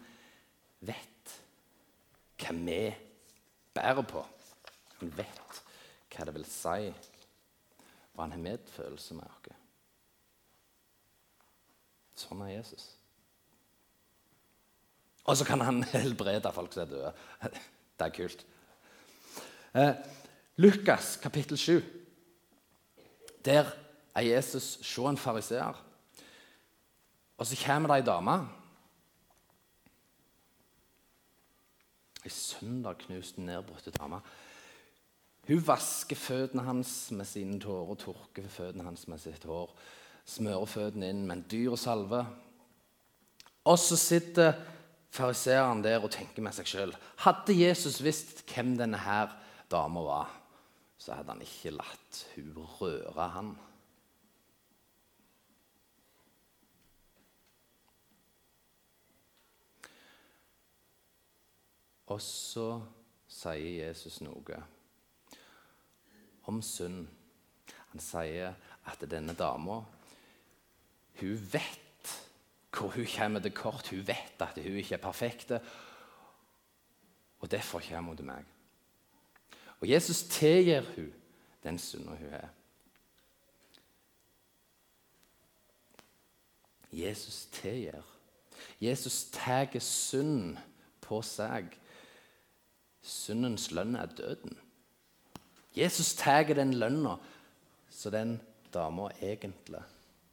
vet 0.87 1.33
hva 2.39 2.53
vi 2.55 2.77
bærer 3.75 4.07
på. 4.07 4.21
Han 5.01 5.11
vet 5.17 5.59
hva 6.13 6.27
det 6.29 6.35
vil 6.37 6.47
si, 6.47 6.93
og 8.15 8.21
han 8.23 8.37
har 8.37 8.45
medfølelse 8.45 9.17
med 9.17 9.27
oss. 9.27 9.65
Sånn 12.23 12.45
er 12.45 12.53
Jesus. 12.53 12.87
Og 15.27 15.35
så 15.35 15.43
kan 15.47 15.59
han 15.63 15.83
helbrede 15.91 16.51
folk 16.55 16.71
som 16.71 16.85
er 16.85 16.89
døde. 16.95 17.11
Det 17.99 18.07
er 18.07 18.15
kult. 18.15 18.45
Eh, 19.75 19.93
Lukas 20.55 21.17
kapittel 21.21 21.57
7. 21.57 21.83
Der 23.45 23.71
er 24.15 24.21
Jesus 24.21 24.79
se 24.81 25.01
en 25.01 25.17
fariseer. 25.17 25.85
Og 27.37 27.45
så 27.45 27.65
kommer 27.65 27.89
det 27.89 28.01
ei 28.01 28.05
dame. 28.05 28.37
Ei 32.25 32.29
søndagknust, 32.29 33.37
nedbrutt 33.37 33.87
dame. 33.99 34.21
Hun 35.47 35.67
vasker 35.67 36.15
føttene 36.15 36.63
hans 36.63 37.11
med 37.11 37.25
sine 37.25 37.59
tårer, 37.59 37.95
tørker 37.95 38.47
føttene 38.47 38.83
hans 38.83 39.07
med 39.07 39.17
sitt 39.17 39.47
hår. 39.47 39.71
Smører 40.25 40.65
føttene 40.65 41.09
inn 41.09 41.23
med 41.27 41.37
en 41.37 41.45
dyr 41.51 41.75
salve. 41.79 42.25
Og 43.65 43.79
så 43.79 43.97
sitter 43.97 44.53
fariseeren 45.19 45.83
der 45.83 46.03
og 46.03 46.11
tenker 46.15 46.43
med 46.45 46.55
seg 46.55 46.69
sjøl. 46.69 46.93
Hadde 47.23 47.55
Jesus 47.55 47.99
visst 48.03 48.45
hvem 48.49 48.75
denne 48.79 48.99
her 49.03 49.33
dama 49.71 50.03
var, 50.05 50.31
så 50.99 51.17
hadde 51.17 51.35
han 51.35 51.43
ikke 51.43 51.75
latt 51.75 52.23
hun 52.35 52.55
røre 52.79 53.27
han. 53.35 53.51
Og 62.09 62.17
så 62.25 62.79
sier 63.29 63.85
Jesus 63.85 64.17
noe 64.25 64.57
om 66.49 66.63
synd. 66.65 67.05
Han 67.91 68.01
sier 68.01 68.55
at 68.89 69.05
denne 69.11 69.35
dama 69.37 69.83
hun 71.19 71.37
vet 71.51 71.88
hvor 72.77 72.87
hun 72.87 73.07
kommer 73.15 73.39
til 73.39 73.51
kort. 73.51 73.89
Hun 73.89 74.07
vet 74.07 74.39
at 74.39 74.63
hun 74.63 74.77
ikke 74.77 74.93
er 74.95 74.97
perfekt. 74.97 75.51
Og 77.39 77.51
derfor 77.51 77.81
kommer 77.89 78.11
hun 78.11 78.17
til 78.17 78.25
meg. 78.25 78.45
Og 79.79 79.89
Jesus 79.89 80.23
tilgir 80.23 80.81
hun 80.95 81.13
den 81.63 81.79
synda 81.79 82.09
hun 82.09 82.33
er. 82.33 82.47
Jesus 86.91 87.47
tilgir. 87.51 88.01
Jesus 88.81 89.25
tar 89.31 89.79
synd 89.79 90.57
på 91.01 91.21
seg. 91.21 91.75
Syndens 93.01 93.71
lønn 93.71 93.95
er 93.95 94.05
døden. 94.05 94.57
Jesus 95.75 96.13
tar 96.15 96.43
den 96.43 96.73
lønna 96.73 97.15
som 97.89 98.11
den 98.11 98.39
dama 98.73 99.09
egentlig 99.21 99.83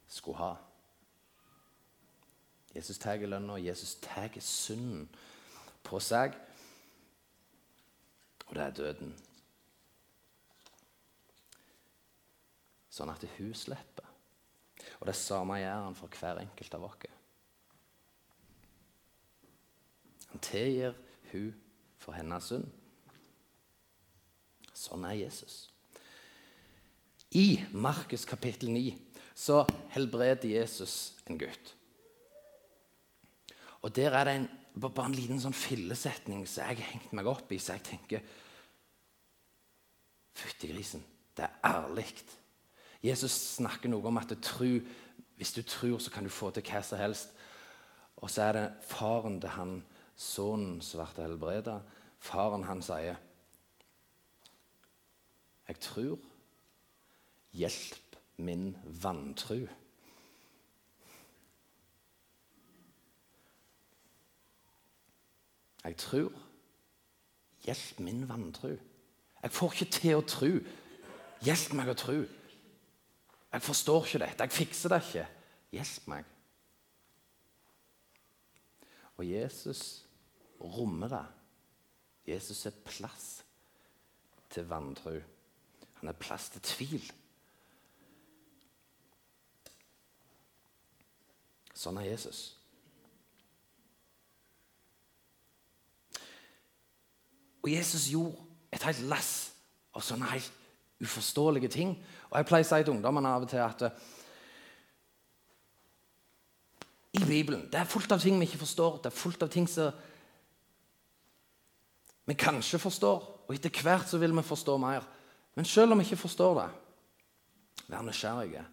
skulle 0.07 0.37
ha. 0.37 0.53
Jesus 2.75 2.97
tar 3.01 3.23
lønna, 3.23 3.57
Jesus 3.57 3.95
tar 4.01 4.35
synden 4.43 5.07
på 5.83 5.99
seg, 6.03 6.35
og 8.47 8.55
det 8.55 8.63
er 8.63 8.75
døden. 8.75 9.13
Sånn 12.89 13.11
at 13.13 13.23
hun 13.37 13.53
slipper. 13.55 14.07
Og 14.99 15.07
det 15.09 15.15
samme 15.17 15.59
gjør 15.59 15.85
han 15.85 15.97
for 15.97 16.19
hver 16.19 16.41
enkelt 16.41 16.75
av 16.77 16.87
oss. 16.87 17.07
Han 20.31 20.43
tilgir 20.43 20.95
hun 21.31 21.53
for 22.01 22.17
hennes 22.17 22.49
synd. 22.51 22.67
Sånn 24.77 25.05
er 25.09 25.17
Jesus. 25.17 25.67
I 27.35 27.59
Markus 27.73 28.25
kapittel 28.25 28.71
9 28.71 28.93
så 29.37 29.63
helbreder 29.93 30.49
Jesus 30.49 31.17
en 31.27 31.37
gutt. 31.41 31.76
Og 33.87 33.95
Der 33.95 34.11
er 34.11 34.23
det 34.27 34.35
en, 34.35 34.49
bare 34.81 35.05
en 35.07 35.15
liten 35.15 35.39
sånn 35.39 35.55
fillesetning 35.55 36.41
som 36.43 36.65
jeg 36.65 36.81
har 36.81 36.89
hengt 36.91 37.13
meg 37.15 37.27
opp 37.31 37.53
i, 37.55 37.59
så 37.59 37.77
jeg 37.77 37.85
tenker 37.87 38.25
Fytti 40.37 40.67
grisen, 40.69 41.05
det 41.33 41.47
er 41.47 41.53
ærlig. 41.65 42.11
Jesus 43.01 43.31
snakker 43.55 43.89
noe 43.89 44.05
om 44.05 44.19
at 44.19 44.35
tru, 44.43 44.81
hvis 45.39 45.55
du 45.55 45.61
tror, 45.63 45.95
så 46.03 46.11
kan 46.11 46.27
du 46.27 46.29
få 46.29 46.51
til 46.51 46.67
hva 46.67 46.83
som 46.83 46.99
helst. 46.99 47.31
Og 48.19 48.29
så 48.29 48.49
er 48.49 48.53
det 48.57 48.65
faren 48.91 49.39
til 49.41 49.55
han 49.55 49.73
sønnen 50.19 50.77
som 50.83 51.01
ble 51.01 51.23
helbreda. 51.23 51.79
Faren 52.19 52.67
han 52.67 52.83
sier, 52.83 53.15
'Jeg 55.67 55.79
tror. 55.79 56.19
Hjelp 57.53 58.19
min 58.37 58.75
vantru.' 58.83 59.86
Jeg 65.87 65.97
tror. 65.97 66.33
Hjelp 67.63 67.99
min 67.99 68.25
vantro. 68.29 68.73
Jeg 69.43 69.51
får 69.51 69.73
ikke 69.73 69.91
til 69.91 70.17
å 70.17 70.25
tro. 70.27 70.49
Hjelp 71.45 71.75
meg 71.79 71.91
å 71.91 71.95
tro. 71.95 72.17
Jeg 73.53 73.63
forstår 73.63 74.05
ikke 74.05 74.21
dette. 74.25 74.43
Jeg 74.43 74.55
fikser 74.57 74.91
det 74.91 74.99
ikke. 75.05 75.23
Hjelp 75.77 76.09
meg. 76.11 76.33
Og 79.17 79.25
Jesus 79.25 79.83
rommer 80.59 81.07
det. 81.15 81.23
Jesus 82.33 82.65
er 82.67 82.83
plass 82.85 83.29
til 84.51 84.67
vantro. 84.67 85.15
Han 86.01 86.11
er 86.11 86.19
plass 86.19 86.49
til 86.51 86.67
tvil. 86.67 87.07
Sånn 91.77 92.01
er 92.01 92.11
Jesus. 92.11 92.56
Og 97.67 97.73
Jesus 97.73 98.07
gjorde 98.07 98.45
et 98.71 98.83
helt 98.87 99.01
lass 99.11 99.31
av 99.91 100.03
sånne 100.05 100.29
helt 100.31 100.53
uforståelige 101.03 101.67
ting. 101.67 101.97
Og 102.29 102.37
Jeg 102.39 102.47
pleier 102.47 102.63
å 102.63 102.67
si 102.69 102.77
til 102.79 102.93
ungdommene 102.93 103.33
av 103.35 103.43
og 103.43 103.49
til 103.51 103.59
at 103.59 103.81
uh, 103.83 103.97
i 107.17 107.25
Bibelen 107.25 107.65
det 107.67 107.81
er 107.81 107.89
fullt 107.89 108.13
av 108.15 108.23
ting 108.23 108.39
vi 108.39 108.47
ikke 108.47 108.61
forstår. 108.61 109.01
Det 109.03 109.11
er 109.11 109.17
fullt 109.17 109.43
av 109.43 109.51
ting 109.51 109.67
som 109.67 109.91
vi 112.27 112.37
kanskje 112.39 112.79
forstår, 112.79 113.27
og 113.47 113.53
etter 113.55 113.83
hvert 113.83 114.07
så 114.07 114.19
vil 114.19 114.35
vi 114.35 114.47
forstå 114.47 114.77
mer. 114.79 115.03
Men 115.55 115.67
selv 115.67 115.91
om 115.91 115.99
vi 115.99 116.07
ikke 116.07 116.21
forstår 116.23 116.55
det, 116.61 116.69
vær 117.91 118.07
nysgjerrige. 118.07 118.63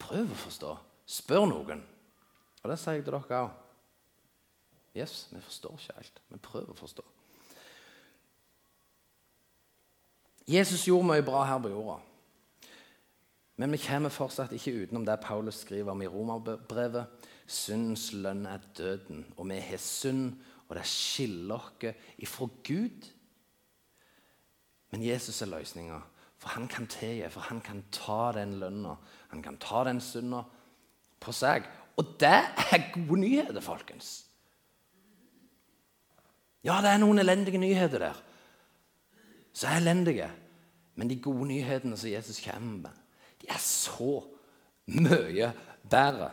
Prøv 0.00 0.32
å 0.32 0.40
forstå. 0.46 0.72
Spør 1.08 1.44
noen. 1.52 1.84
Og 2.64 2.72
det 2.72 2.80
sier 2.80 2.98
jeg 2.98 3.04
til 3.04 3.18
dere 3.18 3.44
òg. 3.44 3.54
Yes, 4.96 5.26
vi 5.28 5.44
forstår 5.44 5.76
ikke 5.76 6.00
helt, 6.00 6.20
men 6.32 6.44
prøv 6.48 6.72
å 6.72 6.80
forstå. 6.80 7.04
Jesus 10.48 10.86
gjorde 10.88 11.10
mye 11.10 11.24
bra 11.24 11.42
her 11.44 11.58
på 11.60 11.70
jorda. 11.72 11.98
Men 13.58 13.74
vi 13.74 13.80
kommer 13.82 14.12
fortsatt 14.14 14.54
ikke 14.54 14.84
utenom 14.84 15.04
det 15.04 15.18
Paulus 15.20 15.60
skriver 15.64 15.92
om 15.92 16.02
i 16.02 16.08
romerbrevet. 16.08 17.26
Syndens 17.48 18.12
lønn 18.12 18.46
er 18.46 18.62
døden, 18.76 19.24
og 19.36 19.48
vi 19.50 19.58
har 19.64 19.80
synd, 19.82 20.36
og 20.68 20.76
det 20.76 20.84
skiller 20.88 21.56
oss 21.56 22.04
ifra 22.20 22.48
Gud. 22.64 23.08
Men 24.92 25.04
Jesus 25.04 25.42
er 25.42 25.50
løsninga, 25.50 25.98
for 26.38 26.54
han 26.54 26.68
kan 26.68 26.86
tilgi, 26.86 27.26
for 27.32 27.48
han 27.48 27.60
kan 27.60 27.82
ta 27.92 28.32
den 28.36 28.56
lønna. 28.60 28.94
Han 29.32 29.42
kan 29.42 29.58
ta 29.60 29.82
den 29.88 30.00
synda 30.00 30.44
på 31.20 31.34
seg. 31.34 31.66
Og 31.98 32.14
det 32.20 32.38
er 32.72 32.88
gode 32.94 33.20
nyheter, 33.20 33.60
folkens. 33.60 34.28
Ja, 36.64 36.78
det 36.84 36.92
er 36.92 37.02
noen 37.02 37.20
elendige 37.20 37.60
nyheter 37.60 38.06
der 38.06 38.24
så 39.58 39.70
elendige. 39.74 40.30
Men 40.94 41.10
de 41.10 41.20
gode 41.22 41.48
nyhetene 41.50 41.96
som 41.98 42.10
Jesus 42.10 42.40
kommer 42.44 42.82
med, 42.88 42.90
de 43.42 43.50
er 43.50 43.62
så 43.62 44.20
mye 44.86 45.52
bedre. 45.90 46.30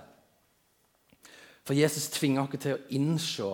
For 1.65 1.73
Jesus 1.73 2.09
tvinger 2.13 2.45
oss 2.45 2.61
til 2.61 2.75
å 2.75 2.83
innse 2.93 3.49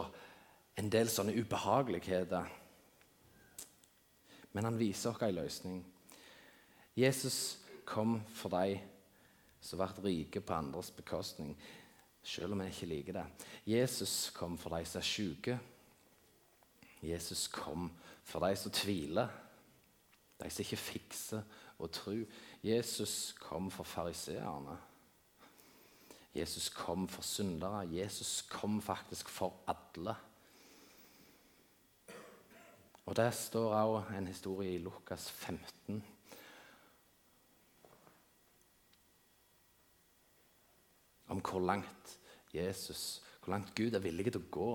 en 0.79 0.89
del 0.91 1.09
sånne 1.11 1.35
ubehageligheter. 1.39 2.47
Men 4.51 4.67
han 4.67 4.79
viser 4.79 5.13
oss 5.13 5.23
en 5.23 5.35
løsning. 5.35 5.77
Jesus 6.95 7.59
kom 7.87 8.19
for 8.35 8.51
de 8.51 8.79
som 9.61 9.79
ble 9.79 10.03
rike 10.03 10.41
på 10.43 10.55
andres 10.55 10.91
bekostning, 10.91 11.53
selv 12.23 12.53
om 12.53 12.63
jeg 12.63 12.73
ikke 12.73 12.89
liker 12.89 13.19
det. 13.19 13.27
Jesus 13.71 14.31
kom 14.35 14.57
for 14.59 14.75
de 14.75 14.85
som 14.85 14.99
er 14.99 15.07
syke. 15.07 15.59
Jesus 17.01 17.47
kom 17.47 17.87
for 18.27 18.43
de 18.43 18.55
som 18.59 18.73
tviler. 18.75 19.31
De 20.41 20.49
som 20.49 20.63
ikke 20.63 20.79
fikser 20.79 21.43
å 21.81 21.89
tro. 21.93 22.15
Jesus 22.65 23.33
kom 23.41 23.69
for 23.73 23.87
fariseerne. 23.87 24.77
Jesus 26.35 26.69
kom 26.69 27.07
for 27.11 27.25
syndere. 27.27 27.83
Jesus 27.91 28.41
kom 28.49 28.81
faktisk 28.81 29.29
for 29.29 29.53
alle. 29.67 30.15
Og 33.05 33.15
Der 33.15 33.31
står 33.31 33.75
også 33.75 34.17
en 34.17 34.27
historie 34.27 34.75
i 34.75 34.77
Lukas 34.77 35.29
15. 35.31 36.03
Om 41.27 41.39
hvor 41.39 41.59
langt 41.59 42.19
Jesus, 42.53 43.21
hvor 43.43 43.51
langt 43.51 43.75
Gud 43.75 43.93
er 43.93 43.99
villig 43.99 44.31
til 44.31 44.41
å 44.41 44.51
gå 44.51 44.71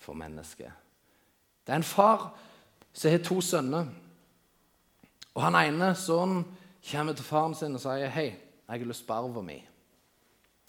for 0.00 0.16
mennesket. 0.16 0.72
Det 1.66 1.72
er 1.72 1.80
en 1.80 1.84
far 1.84 2.30
som 2.92 3.10
har 3.10 3.22
to 3.24 3.40
sønner. 3.40 3.90
Og 5.34 5.42
Han 5.42 5.54
ene 5.54 5.94
sønnen 5.94 6.44
kommer 6.90 7.14
til 7.14 7.24
faren 7.24 7.54
sin 7.54 7.74
og 7.74 7.82
sier 7.82 8.10
hei, 8.10 8.30
jeg 8.70 8.80
har 8.80 8.88
lyst 8.88 9.06
på 9.06 9.14
arven 9.14 9.46
min. 9.46 9.66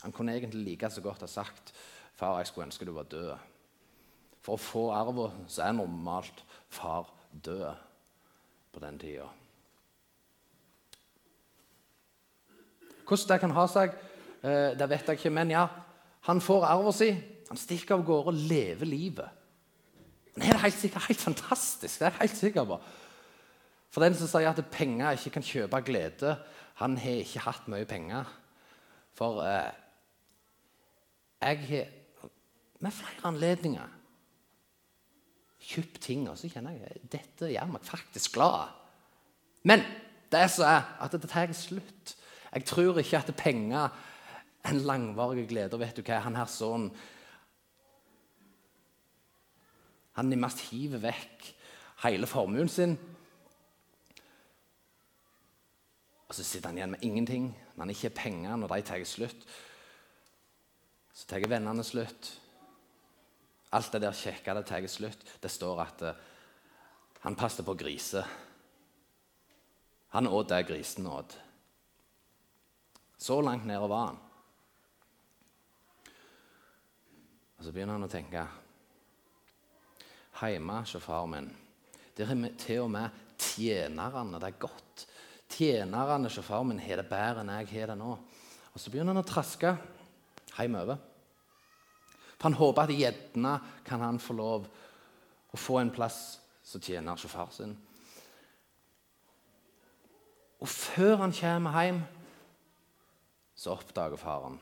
Han 0.04 0.12
kunne 0.12 0.34
egentlig 0.34 0.64
like 0.66 0.90
så 0.90 1.02
godt 1.02 1.22
ha 1.22 1.28
sagt 1.28 1.74
far, 2.14 2.38
jeg 2.38 2.48
skulle 2.48 2.66
ønske 2.66 2.86
du 2.86 2.94
var 2.94 3.10
død. 3.10 3.34
For 4.42 4.58
å 4.58 4.62
få 4.62 4.88
arven 4.94 5.46
så 5.50 5.68
er 5.68 5.78
normalt 5.78 6.44
far 6.70 7.10
død 7.32 7.70
på 8.74 8.82
den 8.82 8.98
tida. 9.00 9.28
Hvordan 13.06 13.28
det 13.28 13.40
kan 13.44 13.52
ha 13.52 13.68
seg, 13.68 13.94
eh, 14.42 14.72
det 14.78 14.90
vet 14.90 15.08
jeg 15.08 15.20
ikke, 15.20 15.34
men 15.36 15.52
ja, 15.52 15.68
han 16.22 16.42
får 16.42 16.66
arven 16.66 16.94
sin. 16.96 17.22
Han 17.50 17.60
stikker 17.60 17.98
av 17.98 18.06
gårde 18.08 18.32
og 18.32 18.44
lever 18.48 18.88
livet. 18.88 19.41
Det 20.36 20.48
er 20.48 20.62
helt, 20.64 20.80
sikkert, 20.80 21.08
helt 21.08 21.20
fantastisk. 21.22 22.00
det 22.00 22.08
er 22.08 22.12
jeg 22.12 22.20
helt 22.20 22.38
sikker 22.38 22.66
på. 22.66 22.78
For 23.92 24.04
den 24.04 24.16
som 24.16 24.30
sier 24.32 24.50
at 24.50 24.66
penger 24.72 25.18
ikke 25.18 25.34
kan 25.36 25.44
kjøpe 25.44 25.82
glede, 25.84 26.36
han 26.80 26.98
har 26.98 27.24
ikke 27.24 27.44
hatt 27.44 27.68
mye 27.72 27.86
penger. 27.86 28.30
For 29.20 29.42
eh, 29.44 29.74
jeg 31.42 31.66
har 31.68 31.90
med 32.82 32.96
flere 32.96 33.28
anledninger 33.30 33.98
kjøpt 35.62 36.00
ting, 36.02 36.24
og 36.30 36.40
så 36.40 36.50
kjenner 36.50 36.80
jeg 36.80 37.04
dette 37.12 37.52
gjør 37.52 37.74
meg 37.76 37.84
faktisk 37.86 38.40
glad. 38.40 38.72
Men 39.68 39.84
det 40.32 40.48
som 40.50 40.66
er 40.66 40.88
at 41.04 41.14
det 41.14 41.30
tar 41.30 41.52
slutt. 41.54 42.16
Jeg 42.52 42.66
tror 42.68 43.00
ikke 43.00 43.20
at 43.20 43.36
penger 43.38 43.92
er 44.64 44.72
en 44.72 44.82
langvarig 44.88 45.48
glede. 45.50 45.80
vet 45.80 45.98
du 45.98 46.02
hva? 46.02 46.22
Han 46.26 46.36
her 46.36 46.50
sånn 46.50 46.90
Han 50.18 50.32
nærmest 50.32 50.66
hiver 50.72 51.02
vekk 51.06 51.48
hele 52.04 52.28
formuen 52.28 52.70
sin. 52.70 52.98
Og 56.28 56.36
så 56.36 56.44
sitter 56.48 56.72
han 56.72 56.80
igjen 56.80 56.94
med 56.96 57.04
ingenting 57.04 57.50
når 57.76 57.84
han 57.84 57.94
ikke 57.94 58.08
har 58.10 58.18
penger 58.18 58.60
når 58.60 58.74
de 58.76 58.88
tar 58.88 59.04
slutt. 59.08 59.46
Så 61.14 61.28
tar 61.28 61.48
vennene 61.48 61.84
slutt. 61.84 62.32
Alt 63.72 63.92
det 63.94 64.02
der 64.04 64.16
kjekke 64.16 64.56
det 64.56 64.66
tar 64.68 64.88
slutt. 64.92 65.26
Det 65.44 65.52
står 65.52 65.82
at 65.84 66.04
uh, 66.08 66.16
han 67.24 67.36
passet 67.36 67.66
på 67.66 67.76
griser. 67.80 68.28
Han 70.12 70.28
åt 70.28 70.50
det 70.50 70.66
grisen 70.68 71.08
åt. 71.08 71.38
Så 73.18 73.42
langt 73.42 73.66
nede 73.66 73.88
var 73.88 74.06
han. 74.08 74.20
Og 77.58 77.64
Så 77.64 77.72
begynner 77.72 78.00
han 78.00 78.08
å 78.08 78.12
tenke 78.12 78.48
Hjemme 80.42 80.80
hos 80.82 80.96
far 81.04 81.28
min 81.30 81.52
der 82.18 82.28
er 82.28 82.56
til 82.58 82.82
og 82.84 82.92
med 82.92 83.10
tjenerne 83.40 84.40
det 84.40 84.50
er 84.50 84.60
godt. 84.60 85.06
Tjenerne 85.50 86.28
hos 86.28 86.40
far 86.46 86.64
min 86.64 86.80
har 86.80 87.02
det 87.02 87.10
bedre 87.10 87.44
enn 87.44 87.54
jeg 87.62 87.70
har 87.72 87.94
det 87.94 87.98
nå. 87.98 88.12
Og 88.74 88.80
Så 88.80 88.92
begynner 88.92 89.14
han 89.14 89.24
å 89.24 89.28
traske 89.28 89.76
hjemover. 90.58 90.98
For 92.38 92.50
han 92.50 92.58
håper 92.58 92.84
at 92.84 92.96
gjerne 92.98 93.54
kan 93.86 94.02
han 94.02 94.20
få 94.20 94.34
lov 94.34 94.68
å 95.52 95.60
få 95.60 95.80
en 95.82 95.94
plass 95.94 96.40
som 96.64 96.82
tjener 96.82 97.14
hos 97.14 97.30
far 97.30 97.52
sin. 97.54 97.76
Og 100.62 100.70
før 100.70 101.24
han 101.24 101.34
kommer 101.34 101.78
hjem, 101.82 102.02
så 103.56 103.76
oppdager 103.76 104.18
faren 104.18 104.60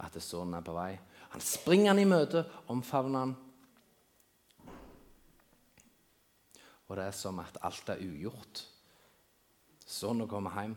at 0.00 0.16
sønnen 0.22 0.56
er 0.58 0.64
på 0.66 0.74
vei. 0.74 0.92
Han 1.30 1.42
springer 1.44 1.92
han 1.92 2.02
i 2.02 2.08
møte, 2.08 2.42
omfavner 2.72 3.26
han. 3.26 3.34
Og 6.90 6.96
det 6.98 7.04
er 7.06 7.14
som 7.14 7.38
at 7.38 7.58
alt 7.62 7.92
er 7.92 8.02
ugjort. 8.02 8.64
Sånn 9.86 10.24
å 10.24 10.26
komme 10.30 10.50
hjem. 10.56 10.74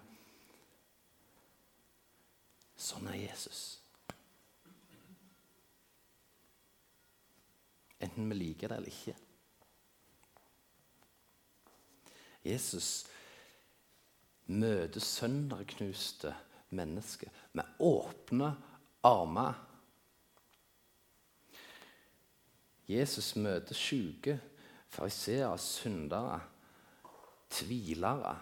Sånn 2.78 3.10
er 3.10 3.18
Jesus. 3.18 3.64
Enten 7.98 8.30
vi 8.30 8.38
liker 8.38 8.70
det 8.70 8.78
eller 8.78 8.94
ikke. 8.94 9.16
Jesus 12.44 12.92
møter 14.54 15.02
sønderknuste 15.02 16.36
mennesker 16.76 17.34
med 17.58 17.82
åpne 17.82 18.54
armer. 19.08 19.56
Jesus 22.86 23.34
møter 23.40 23.78
syke, 23.78 24.38
fariseere, 24.94 25.58
syndere, 25.58 26.40
tvilere. 27.50 28.36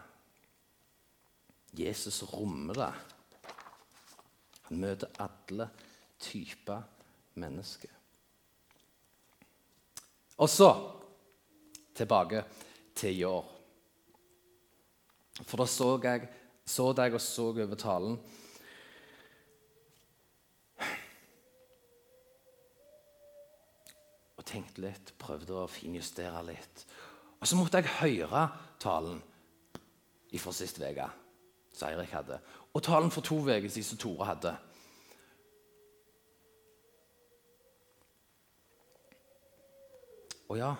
Jesus 1.77 2.21
rommer 2.33 2.75
det. 2.75 2.91
Han 4.67 4.83
møter 4.83 5.21
alle 5.23 5.69
typer 6.19 6.83
mennesker. 7.39 7.89
Og 10.41 10.49
så 10.49 10.69
tilbake 11.95 12.43
til 12.95 13.19
i 13.19 13.25
år. 13.27 13.47
For 15.41 15.61
da 15.61 15.67
så 15.69 15.89
jeg, 16.03 16.27
så 16.65 16.91
deg 16.97 17.15
og 17.15 17.23
så 17.23 17.47
over 17.51 17.77
talen. 17.79 18.17
Og 24.41 24.47
tenkte 24.49 24.81
litt, 24.81 25.11
prøvde 25.21 25.53
å 25.53 25.69
finjustere 25.69 26.39
litt. 26.47 26.85
Og 27.37 27.45
så 27.45 27.57
måtte 27.57 27.77
jeg 27.77 27.93
høre 27.99 28.47
talen 28.81 29.19
fra 30.41 30.53
sist 30.55 30.79
uke, 30.81 31.05
som 31.75 31.91
Eirik 31.91 32.13
hadde. 32.15 32.39
Og 32.73 32.81
talen 32.81 33.13
for 33.13 33.21
to 33.21 33.37
uker 33.45 33.69
siden 33.69 33.85
som 33.85 33.99
Tore 34.01 34.25
hadde. 34.31 34.55
Og 40.49 40.57
ja 40.59 40.71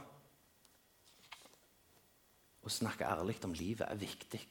Å 2.61 2.69
snakke 2.69 3.07
ærlig 3.09 3.37
om 3.45 3.53
livet 3.57 3.87
er 3.87 3.97
viktig. 3.97 4.41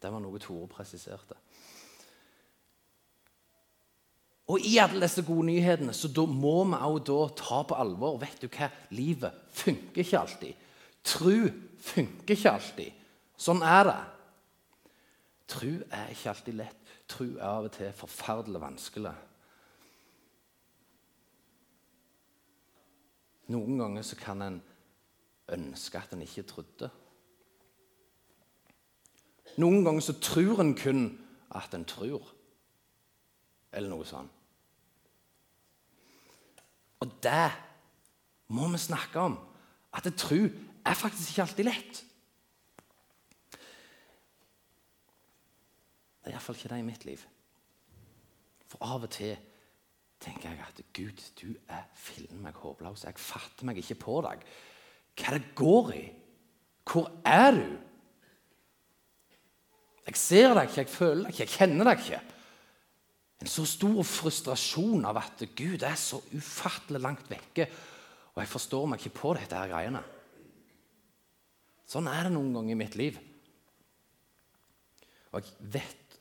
Det 0.00 0.10
var 0.12 0.20
noe 0.20 0.40
Tore 0.40 0.68
presiserte. 0.68 1.36
Og 4.50 4.64
i 4.66 4.76
alle 4.82 5.04
disse 5.04 5.22
gode 5.22 5.46
nyhetene 5.46 5.94
så 5.94 6.10
da 6.10 6.24
må 6.26 6.64
vi 6.66 6.78
også 6.78 7.04
da 7.08 7.18
ta 7.38 7.60
på 7.68 7.78
alvor 7.78 8.18
Vet 8.20 8.42
du 8.42 8.48
hva? 8.50 8.68
Livet 8.90 9.36
funker 9.54 10.02
ikke 10.02 10.18
alltid. 10.18 10.64
Tru 11.04 11.48
funker 11.82 12.34
ikke 12.34 12.54
alltid. 12.56 12.98
Sånn 13.38 13.62
er 13.66 13.86
det. 13.88 14.00
Tru 15.52 15.70
er 15.90 16.10
ikke 16.10 16.32
alltid 16.32 16.58
lett. 16.58 16.96
Tru 17.10 17.26
er 17.36 17.46
av 17.46 17.68
og 17.68 17.74
til 17.76 17.94
forferdelig 17.96 18.62
vanskelig. 18.62 19.14
Noen 23.52 23.80
ganger 23.80 24.06
så 24.06 24.16
kan 24.16 24.42
en 24.42 24.60
ønske 25.52 25.98
at 26.00 26.12
en 26.14 26.22
ikke 26.24 26.46
trodde. 26.48 26.88
Noen 29.60 29.82
ganger 29.84 30.06
så 30.06 30.14
tror 30.22 30.62
en 30.62 30.72
kun 30.78 31.02
at 31.52 31.74
en 31.76 31.84
tror, 31.84 32.22
eller 33.72 33.92
noe 33.92 34.06
sånt. 34.06 34.40
Og 37.02 37.10
det 37.24 37.50
må 38.54 38.68
vi 38.70 38.78
snakke 38.78 39.20
om. 39.20 39.38
At 39.92 40.06
tro 40.16 40.38
er 40.38 40.98
faktisk 40.98 41.32
ikke 41.32 41.44
alltid 41.46 41.66
lett. 41.66 42.02
Det 46.22 46.30
er 46.30 46.36
iallfall 46.36 46.56
ikke 46.56 46.70
det 46.70 46.78
i 46.78 46.86
mitt 46.86 47.06
liv. 47.08 47.22
For 48.70 48.86
av 48.86 49.08
og 49.08 49.10
til 49.12 49.34
tenker 50.22 50.52
jeg 50.52 50.62
at 50.62 50.82
Gud, 50.94 51.22
du 51.40 51.48
er 51.66 51.88
fillen 51.98 52.42
meg 52.44 52.54
håpløs. 52.62 53.02
Jeg 53.08 53.18
fatter 53.18 53.66
meg 53.66 53.80
ikke 53.82 53.98
på 54.04 54.20
deg. 54.24 54.44
Hva 55.18 55.34
det 55.34 55.48
går 55.58 55.90
i? 55.96 56.04
Hvor 56.86 57.10
er 57.26 57.50
du? 57.56 57.66
Jeg 60.06 60.18
ser 60.18 60.54
deg 60.54 60.70
ikke, 60.70 60.80
jeg 60.84 60.90
føler 60.90 61.24
deg 61.24 61.34
ikke, 61.34 61.44
jeg 61.44 61.56
kjenner 61.56 61.90
deg 61.90 62.00
ikke. 62.04 62.22
En 63.42 63.50
så 63.50 63.64
stor 63.66 64.04
frustrasjon 64.06 65.02
av 65.08 65.18
at 65.18 65.40
Gud 65.58 65.82
er 65.82 65.96
så 65.98 66.20
ufattelig 66.30 67.00
langt 67.02 67.26
vekke, 67.30 67.66
og 68.32 68.38
jeg 68.38 68.50
forstår 68.52 68.86
meg 68.88 69.02
ikke 69.02 69.18
på 69.18 69.32
dette 69.34 69.58
her 69.58 69.70
greiene. 69.72 70.02
Sånn 71.90 72.06
er 72.08 72.28
det 72.28 72.36
noen 72.36 72.54
ganger 72.54 72.76
i 72.76 72.78
mitt 72.78 72.94
liv. 72.96 73.18
Og 75.32 75.42
jeg 75.42 75.72
vet 75.74 76.16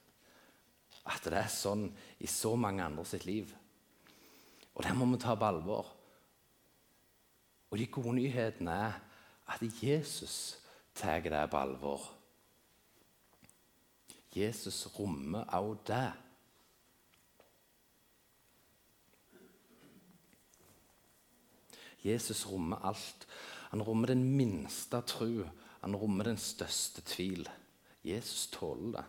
at 1.12 1.29
det 1.29 1.38
er 1.43 1.51
sånn 1.51 1.86
i 2.23 2.29
så 2.29 2.55
mange 2.60 2.84
andre 2.84 3.05
sitt 3.07 3.27
liv. 3.29 3.53
Og 4.73 4.81
det 4.84 4.95
må 4.97 5.05
vi 5.12 5.19
ta 5.21 5.36
på 5.38 5.47
alvor. 5.47 5.93
Og 7.69 7.79
de 7.79 7.88
gode 7.91 8.17
nyhetene 8.17 8.79
er 8.88 8.97
at 9.53 9.63
Jesus 9.84 10.57
tar 10.97 11.21
det 11.23 11.45
på 11.53 11.62
alvor. 11.62 12.10
Jesus 14.34 14.88
rommer 14.97 15.45
også 15.53 15.88
det. 15.91 16.10
Jesus 22.03 22.45
rommer 22.47 22.85
alt. 22.85 23.27
Han 23.69 23.81
rommer 23.81 24.07
den 24.07 24.23
minste 24.37 25.01
tro. 25.01 25.45
Han 25.81 25.95
rommer 25.95 26.23
den 26.23 26.37
største 26.37 27.01
tvil. 27.05 27.49
Jesus 28.03 28.47
tåler 28.53 28.97
det. 28.97 29.05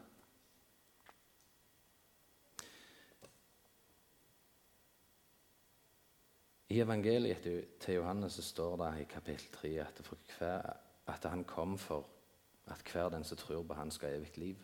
I 6.73 6.81
evangeliet 6.81 7.45
til 7.81 7.95
Johannes 7.99 8.39
står 8.45 8.79
det 8.81 8.91
i 9.03 9.05
kapittel 9.05 9.49
3 9.53 9.69
at, 9.83 9.99
hver, 10.39 10.71
at 11.07 11.25
han 11.29 11.45
kom 11.45 11.77
for 11.79 12.07
at 12.73 12.81
hver 12.93 13.11
den 13.13 13.25
som 13.25 13.37
tror 13.37 13.63
på 13.63 13.77
han 13.77 13.91
skal 13.91 14.09
ha 14.09 14.17
evig 14.17 14.39
liv. 14.39 14.57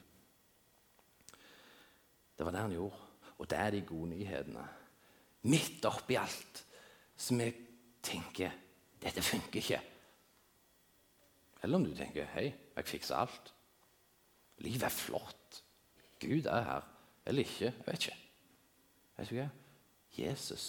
Det 2.38 2.46
var 2.46 2.54
det 2.54 2.60
han 2.60 2.72
gjorde, 2.72 2.96
og 3.38 3.50
det 3.50 3.58
er 3.58 3.70
de 3.70 3.82
gode 3.82 4.08
nyhetene. 4.14 4.64
Midt 5.42 5.84
oppi 5.84 6.16
alt 6.16 6.64
som 7.16 7.42
vi 7.42 7.50
tenker 8.02 8.54
dette 9.02 9.22
funker 9.22 9.60
ikke. 9.60 9.80
Eller 11.62 11.78
om 11.78 11.84
du 11.86 11.94
tenker 11.96 12.28
hei, 12.34 12.50
jeg 12.76 12.86
fikser 12.86 13.18
alt. 13.18 13.52
Livet 14.62 14.86
er 14.86 14.94
flott. 14.94 15.62
Gud 16.22 16.46
er 16.50 16.64
her. 16.66 16.86
Eller 17.26 17.46
ikke. 17.46 17.70
Jeg 17.70 17.86
vet 17.86 18.06
ikke. 18.06 18.18
Vet 19.18 19.30
du 19.30 19.36
hva? 19.38 19.48
Jesus 20.18 20.66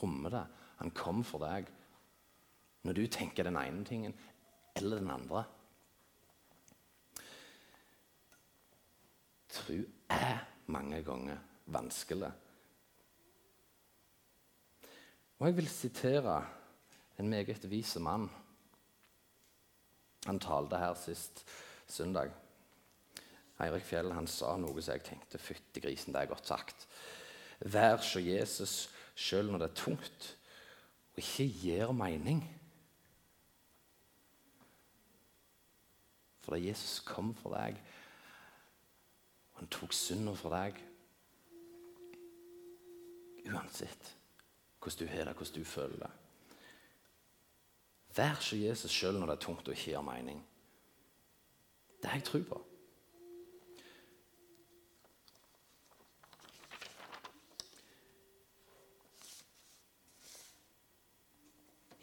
rommer 0.00 0.34
det. 0.34 0.44
Han 0.78 0.94
kom 0.94 1.24
for 1.26 1.42
deg 1.42 1.68
når 2.86 2.94
du 2.94 3.06
tenker 3.10 3.44
den 3.44 3.58
ene 3.58 3.84
tingen 3.84 4.14
eller 4.78 5.02
den 5.02 5.10
andre. 5.10 5.42
Tro 9.52 9.78
er 10.14 10.44
mange 10.70 11.02
ganger 11.02 11.42
vanskelig. 11.66 12.30
Og 15.38 15.46
jeg 15.46 15.56
vil 15.56 15.68
sitere 15.70 16.38
en 17.18 17.30
meget 17.30 17.70
vis 17.70 17.96
mann. 17.96 18.28
Han 20.26 20.40
talte 20.40 20.78
her 20.78 20.94
sist 20.94 21.44
søndag. 21.86 22.30
Eirik 23.58 23.82
Fjell 23.82 24.12
han 24.14 24.28
sa 24.30 24.54
noe 24.60 24.82
som 24.82 24.94
jeg 24.94 25.06
tenkte 25.08 25.40
fytti 25.42 25.82
grisen, 25.82 26.14
det 26.14 26.22
er 26.22 26.30
godt 26.30 26.46
sagt. 26.46 26.86
Vær 27.58 27.98
så 28.06 28.22
Jesus 28.22 28.88
sjøl 29.18 29.50
når 29.50 29.64
det 29.64 29.70
er 29.70 29.80
tungt 29.80 30.28
og 31.16 31.22
ikke 31.22 31.48
gir 31.50 31.92
mening. 31.96 32.44
For 36.44 36.54
da 36.54 36.62
Jesus 36.62 37.00
kom 37.04 37.32
for 37.34 37.56
deg, 37.58 37.80
og 39.52 39.64
han 39.64 39.72
tok 39.74 39.96
synda 39.96 40.36
for 40.38 40.54
deg 40.54 40.78
Uansett 43.48 44.14
hvordan 44.78 44.98
du 45.00 45.10
har 45.10 45.24
det, 45.24 45.34
hvordan 45.34 45.54
du 45.54 45.64
føler 45.64 45.96
det. 46.04 46.10
Vær 48.16 48.40
så 48.40 48.56
Jesus 48.56 48.92
sjøl 48.92 49.18
når 49.18 49.30
det 49.30 49.36
er 49.36 49.44
tungt 49.44 49.68
og 49.68 49.74
ikke 49.74 49.92
gir 49.92 50.04
mening. 50.06 50.40
Det 52.02 52.10
har 52.10 52.18
jeg 52.18 52.26
tro 52.28 52.40
på. 52.48 52.64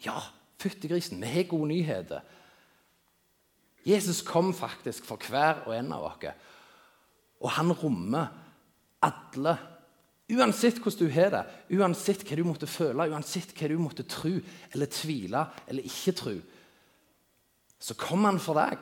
Ja, 0.06 0.20
fytti 0.62 0.88
grisen, 0.88 1.20
vi 1.20 1.26
har 1.26 1.48
gode 1.50 1.68
nyheter. 1.72 2.20
Jesus 3.86 4.22
kom 4.22 4.54
faktisk 4.54 5.04
for 5.06 5.22
hver 5.30 5.64
og 5.66 5.74
en 5.76 5.92
av 5.94 6.04
oss. 6.08 6.28
Og 7.40 7.50
han 7.54 7.72
rommer 7.72 8.30
alle. 9.02 9.56
Uansett 10.26 10.80
hvordan 10.82 11.06
du 11.06 11.12
har 11.14 11.30
det, 11.30 11.42
uansett 11.78 12.24
hva 12.26 12.36
du 12.38 12.42
måtte 12.46 12.66
føle, 12.66 13.06
uansett 13.12 13.52
hva 13.54 13.68
du 13.70 13.76
måtte 13.78 14.06
tro 14.10 14.32
eller 14.74 14.90
tvile 14.90 15.44
eller 15.68 15.86
ikke 15.86 16.14
tro, 16.18 16.36
så 17.78 17.94
kom 18.00 18.24
han 18.26 18.40
for 18.42 18.58
deg. 18.58 18.80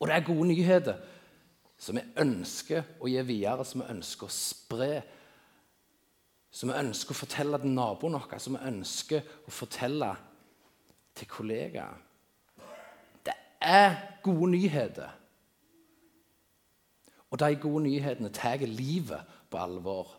Og 0.00 0.08
det 0.08 0.16
er 0.16 0.26
gode 0.26 0.48
nyheter 0.50 0.98
som 1.78 1.98
vi 1.98 2.02
ønsker 2.18 2.96
å 2.98 3.10
gi 3.10 3.22
videre, 3.26 3.66
som 3.66 3.84
vi 3.84 3.92
ønsker 3.94 4.26
å 4.26 4.34
spre 4.34 4.90
som 6.54 6.70
vi 6.70 6.78
ønsker 6.78 7.10
å 7.10 7.18
fortelle 7.18 7.58
til 7.58 7.72
naboen 7.74 8.14
vår, 8.14 8.38
som 8.38 8.54
vi 8.54 8.68
ønsker 8.68 9.24
å 9.42 9.52
fortelle 9.52 10.12
til 11.18 11.26
kollegaer. 11.30 11.96
Det 13.26 13.34
er 13.58 13.96
gode 14.22 14.52
nyheter. 14.52 15.16
Og 17.34 17.40
de 17.42 17.56
gode 17.58 17.82
nyhetene 17.88 18.30
tar 18.30 18.62
livet 18.70 19.33
på 19.54 19.62
alvor. 19.62 20.10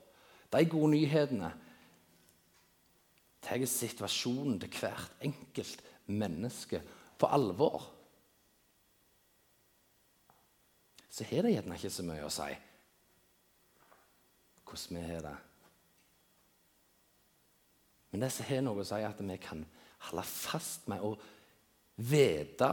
De 0.51 0.63
gode 0.71 0.93
nyhetene 0.93 1.51
tar 3.43 3.65
situasjonen 3.69 4.57
til 4.63 4.79
hvert 4.79 5.19
enkelt 5.27 5.83
menneske 6.07 6.79
på 7.19 7.29
alvor. 7.29 7.91
Så 11.09 11.27
har 11.27 11.45
det 11.45 11.53
gjerne 11.53 11.75
ikke 11.77 11.93
så 11.93 12.05
mye 12.07 12.25
å 12.27 12.31
si 12.33 12.53
hvordan 14.65 14.97
vi 14.97 15.03
har 15.07 15.21
det. 15.23 15.35
Men 18.11 18.23
det 18.25 18.31
som 18.33 18.47
har 18.49 18.63
noe 18.65 18.81
å 18.81 18.87
si, 18.87 18.97
at 19.05 19.21
vi 19.21 19.37
kan 19.43 19.61
holde 20.09 20.25
fast 20.27 20.89
med 20.91 21.03
å 21.05 21.13
vite 21.95 22.71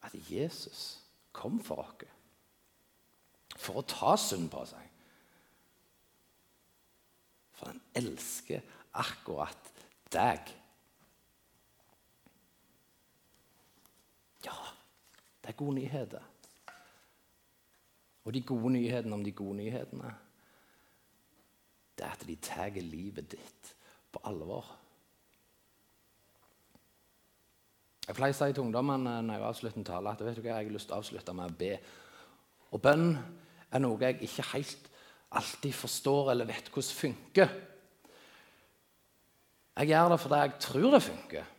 at 0.00 0.16
Jesus 0.30 0.84
kom 1.36 1.58
for 1.64 1.84
oss. 1.84 2.19
For 3.60 3.80
å 3.80 3.86
ta 3.86 4.14
synd 4.20 4.48
på 4.52 4.62
seg. 4.68 4.86
For 7.58 7.68
han 7.68 7.82
elsker 8.00 8.64
akkurat 8.96 9.70
deg. 10.12 10.54
Ja, 14.46 14.56
det 15.42 15.52
er 15.52 15.58
gode 15.60 15.76
nyheter. 15.76 16.24
Og 18.24 18.32
de 18.34 18.42
gode 18.46 18.72
nyhetene 18.76 19.16
om 19.16 19.24
de 19.24 19.32
gode 19.36 19.60
nyhetene 19.60 20.16
det 22.00 22.06
er 22.06 22.14
at 22.16 22.22
de 22.24 22.36
tar 22.40 22.76
livet 22.80 23.26
ditt 23.28 23.74
på 24.08 24.22
alvor. 24.24 24.64
Jeg 28.06 28.16
pleier 28.16 28.32
å 28.32 28.38
si 28.38 28.54
til 28.56 28.64
ungdommene 28.64 29.18
når 29.26 29.36
jeg 29.36 29.46
avslutter 29.50 29.80
en 29.82 29.86
tale, 29.86 30.14
at 30.14 30.22
vet 30.24 30.38
du 30.38 30.40
hva, 30.40 30.54
jeg 30.54 30.70
har 30.70 30.72
lyst 30.72 30.88
til 30.88 30.96
å 30.96 31.00
avslutte 31.02 31.34
med 31.36 31.52
å 31.52 31.58
be. 31.60 31.74
Og 32.72 32.80
bønn 32.82 33.12
er 33.70 33.82
noe 33.82 34.00
jeg 34.02 34.20
ikke 34.26 34.46
helt 34.52 34.88
alltid 35.38 35.74
forstår 35.76 36.32
eller 36.32 36.48
vet 36.48 36.70
hvordan 36.72 36.96
funker. 37.00 37.52
Jeg 39.80 39.88
gjør 39.92 40.12
det 40.12 40.20
fordi 40.20 40.40
jeg 40.42 40.54
tror 40.60 40.94
det 40.94 41.02
funker. 41.02 41.50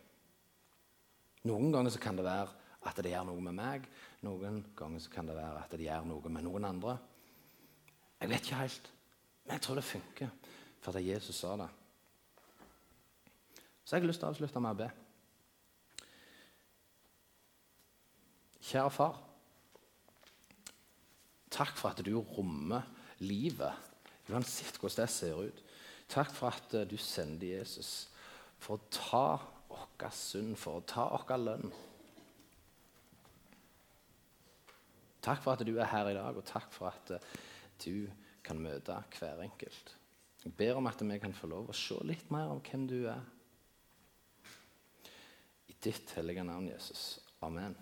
Noen 1.48 1.72
ganger 1.74 1.96
kan 1.98 2.18
det 2.18 2.26
være 2.26 2.48
at 2.86 2.98
det 3.02 3.14
gjør 3.14 3.28
noe 3.30 3.42
med 3.42 3.56
meg. 3.56 3.86
Noen 4.22 4.60
ganger 4.78 5.08
kan 5.10 5.26
det 5.26 5.36
være 5.38 5.64
at 5.64 5.72
det 5.74 5.86
gjør 5.88 6.06
noe 6.06 6.30
med 6.30 6.46
noen 6.46 6.68
andre. 6.68 6.96
Jeg 8.20 8.30
vet 8.30 8.44
ikke 8.46 8.60
helt. 8.60 8.90
Men 9.42 9.56
jeg 9.56 9.62
tror 9.64 9.74
det 9.80 9.84
funker, 9.84 10.28
for 10.80 10.94
at 10.94 11.06
Jesus 11.06 11.40
sa 11.42 11.56
det. 11.58 11.68
Så 13.82 13.96
jeg 13.96 14.04
har 14.04 14.06
lyst 14.06 14.22
til 14.22 14.28
å 14.28 14.30
avslutte 14.30 14.62
med 14.62 14.76
å 14.76 14.78
be. 14.78 14.90
Kjære 18.62 18.94
far. 18.94 19.18
Takk 21.52 21.76
for 21.76 21.92
at 21.92 22.00
du 22.04 22.14
rommer 22.16 22.86
livet, 23.20 23.76
uansett 24.32 24.78
hvordan 24.80 25.02
det 25.02 25.12
ser 25.12 25.42
ut. 25.44 25.62
Takk 26.08 26.32
for 26.32 26.52
at 26.52 26.74
du 26.88 26.96
sendte 27.00 27.50
Jesus 27.52 28.08
for 28.62 28.78
å 28.78 28.90
ta 28.92 29.26
vår 29.72 30.12
synd, 30.14 30.56
for 30.60 30.80
å 30.80 30.86
ta 30.88 31.08
vår 31.12 31.40
lønn. 31.40 31.72
Takk 35.22 35.42
for 35.44 35.54
at 35.54 35.66
du 35.66 35.76
er 35.76 35.90
her 35.92 36.10
i 36.10 36.16
dag, 36.16 36.36
og 36.36 36.46
takk 36.48 36.72
for 36.74 36.90
at 36.90 37.12
du 37.84 38.08
kan 38.42 38.58
møte 38.58 38.96
hver 39.18 39.44
enkelt. 39.44 39.94
Jeg 40.42 40.56
ber 40.58 40.80
om 40.80 40.88
at 40.90 41.02
vi 41.06 41.20
kan 41.22 41.34
få 41.36 41.46
lov 41.52 41.70
å 41.70 41.76
se 41.76 42.00
litt 42.06 42.32
mer 42.34 42.50
om 42.50 42.62
hvem 42.66 42.88
du 42.90 42.98
er. 43.06 43.22
I 45.70 45.78
ditt 45.84 46.10
hellige 46.16 46.42
navn, 46.46 46.66
Jesus. 46.72 47.20
Amen. 47.46 47.76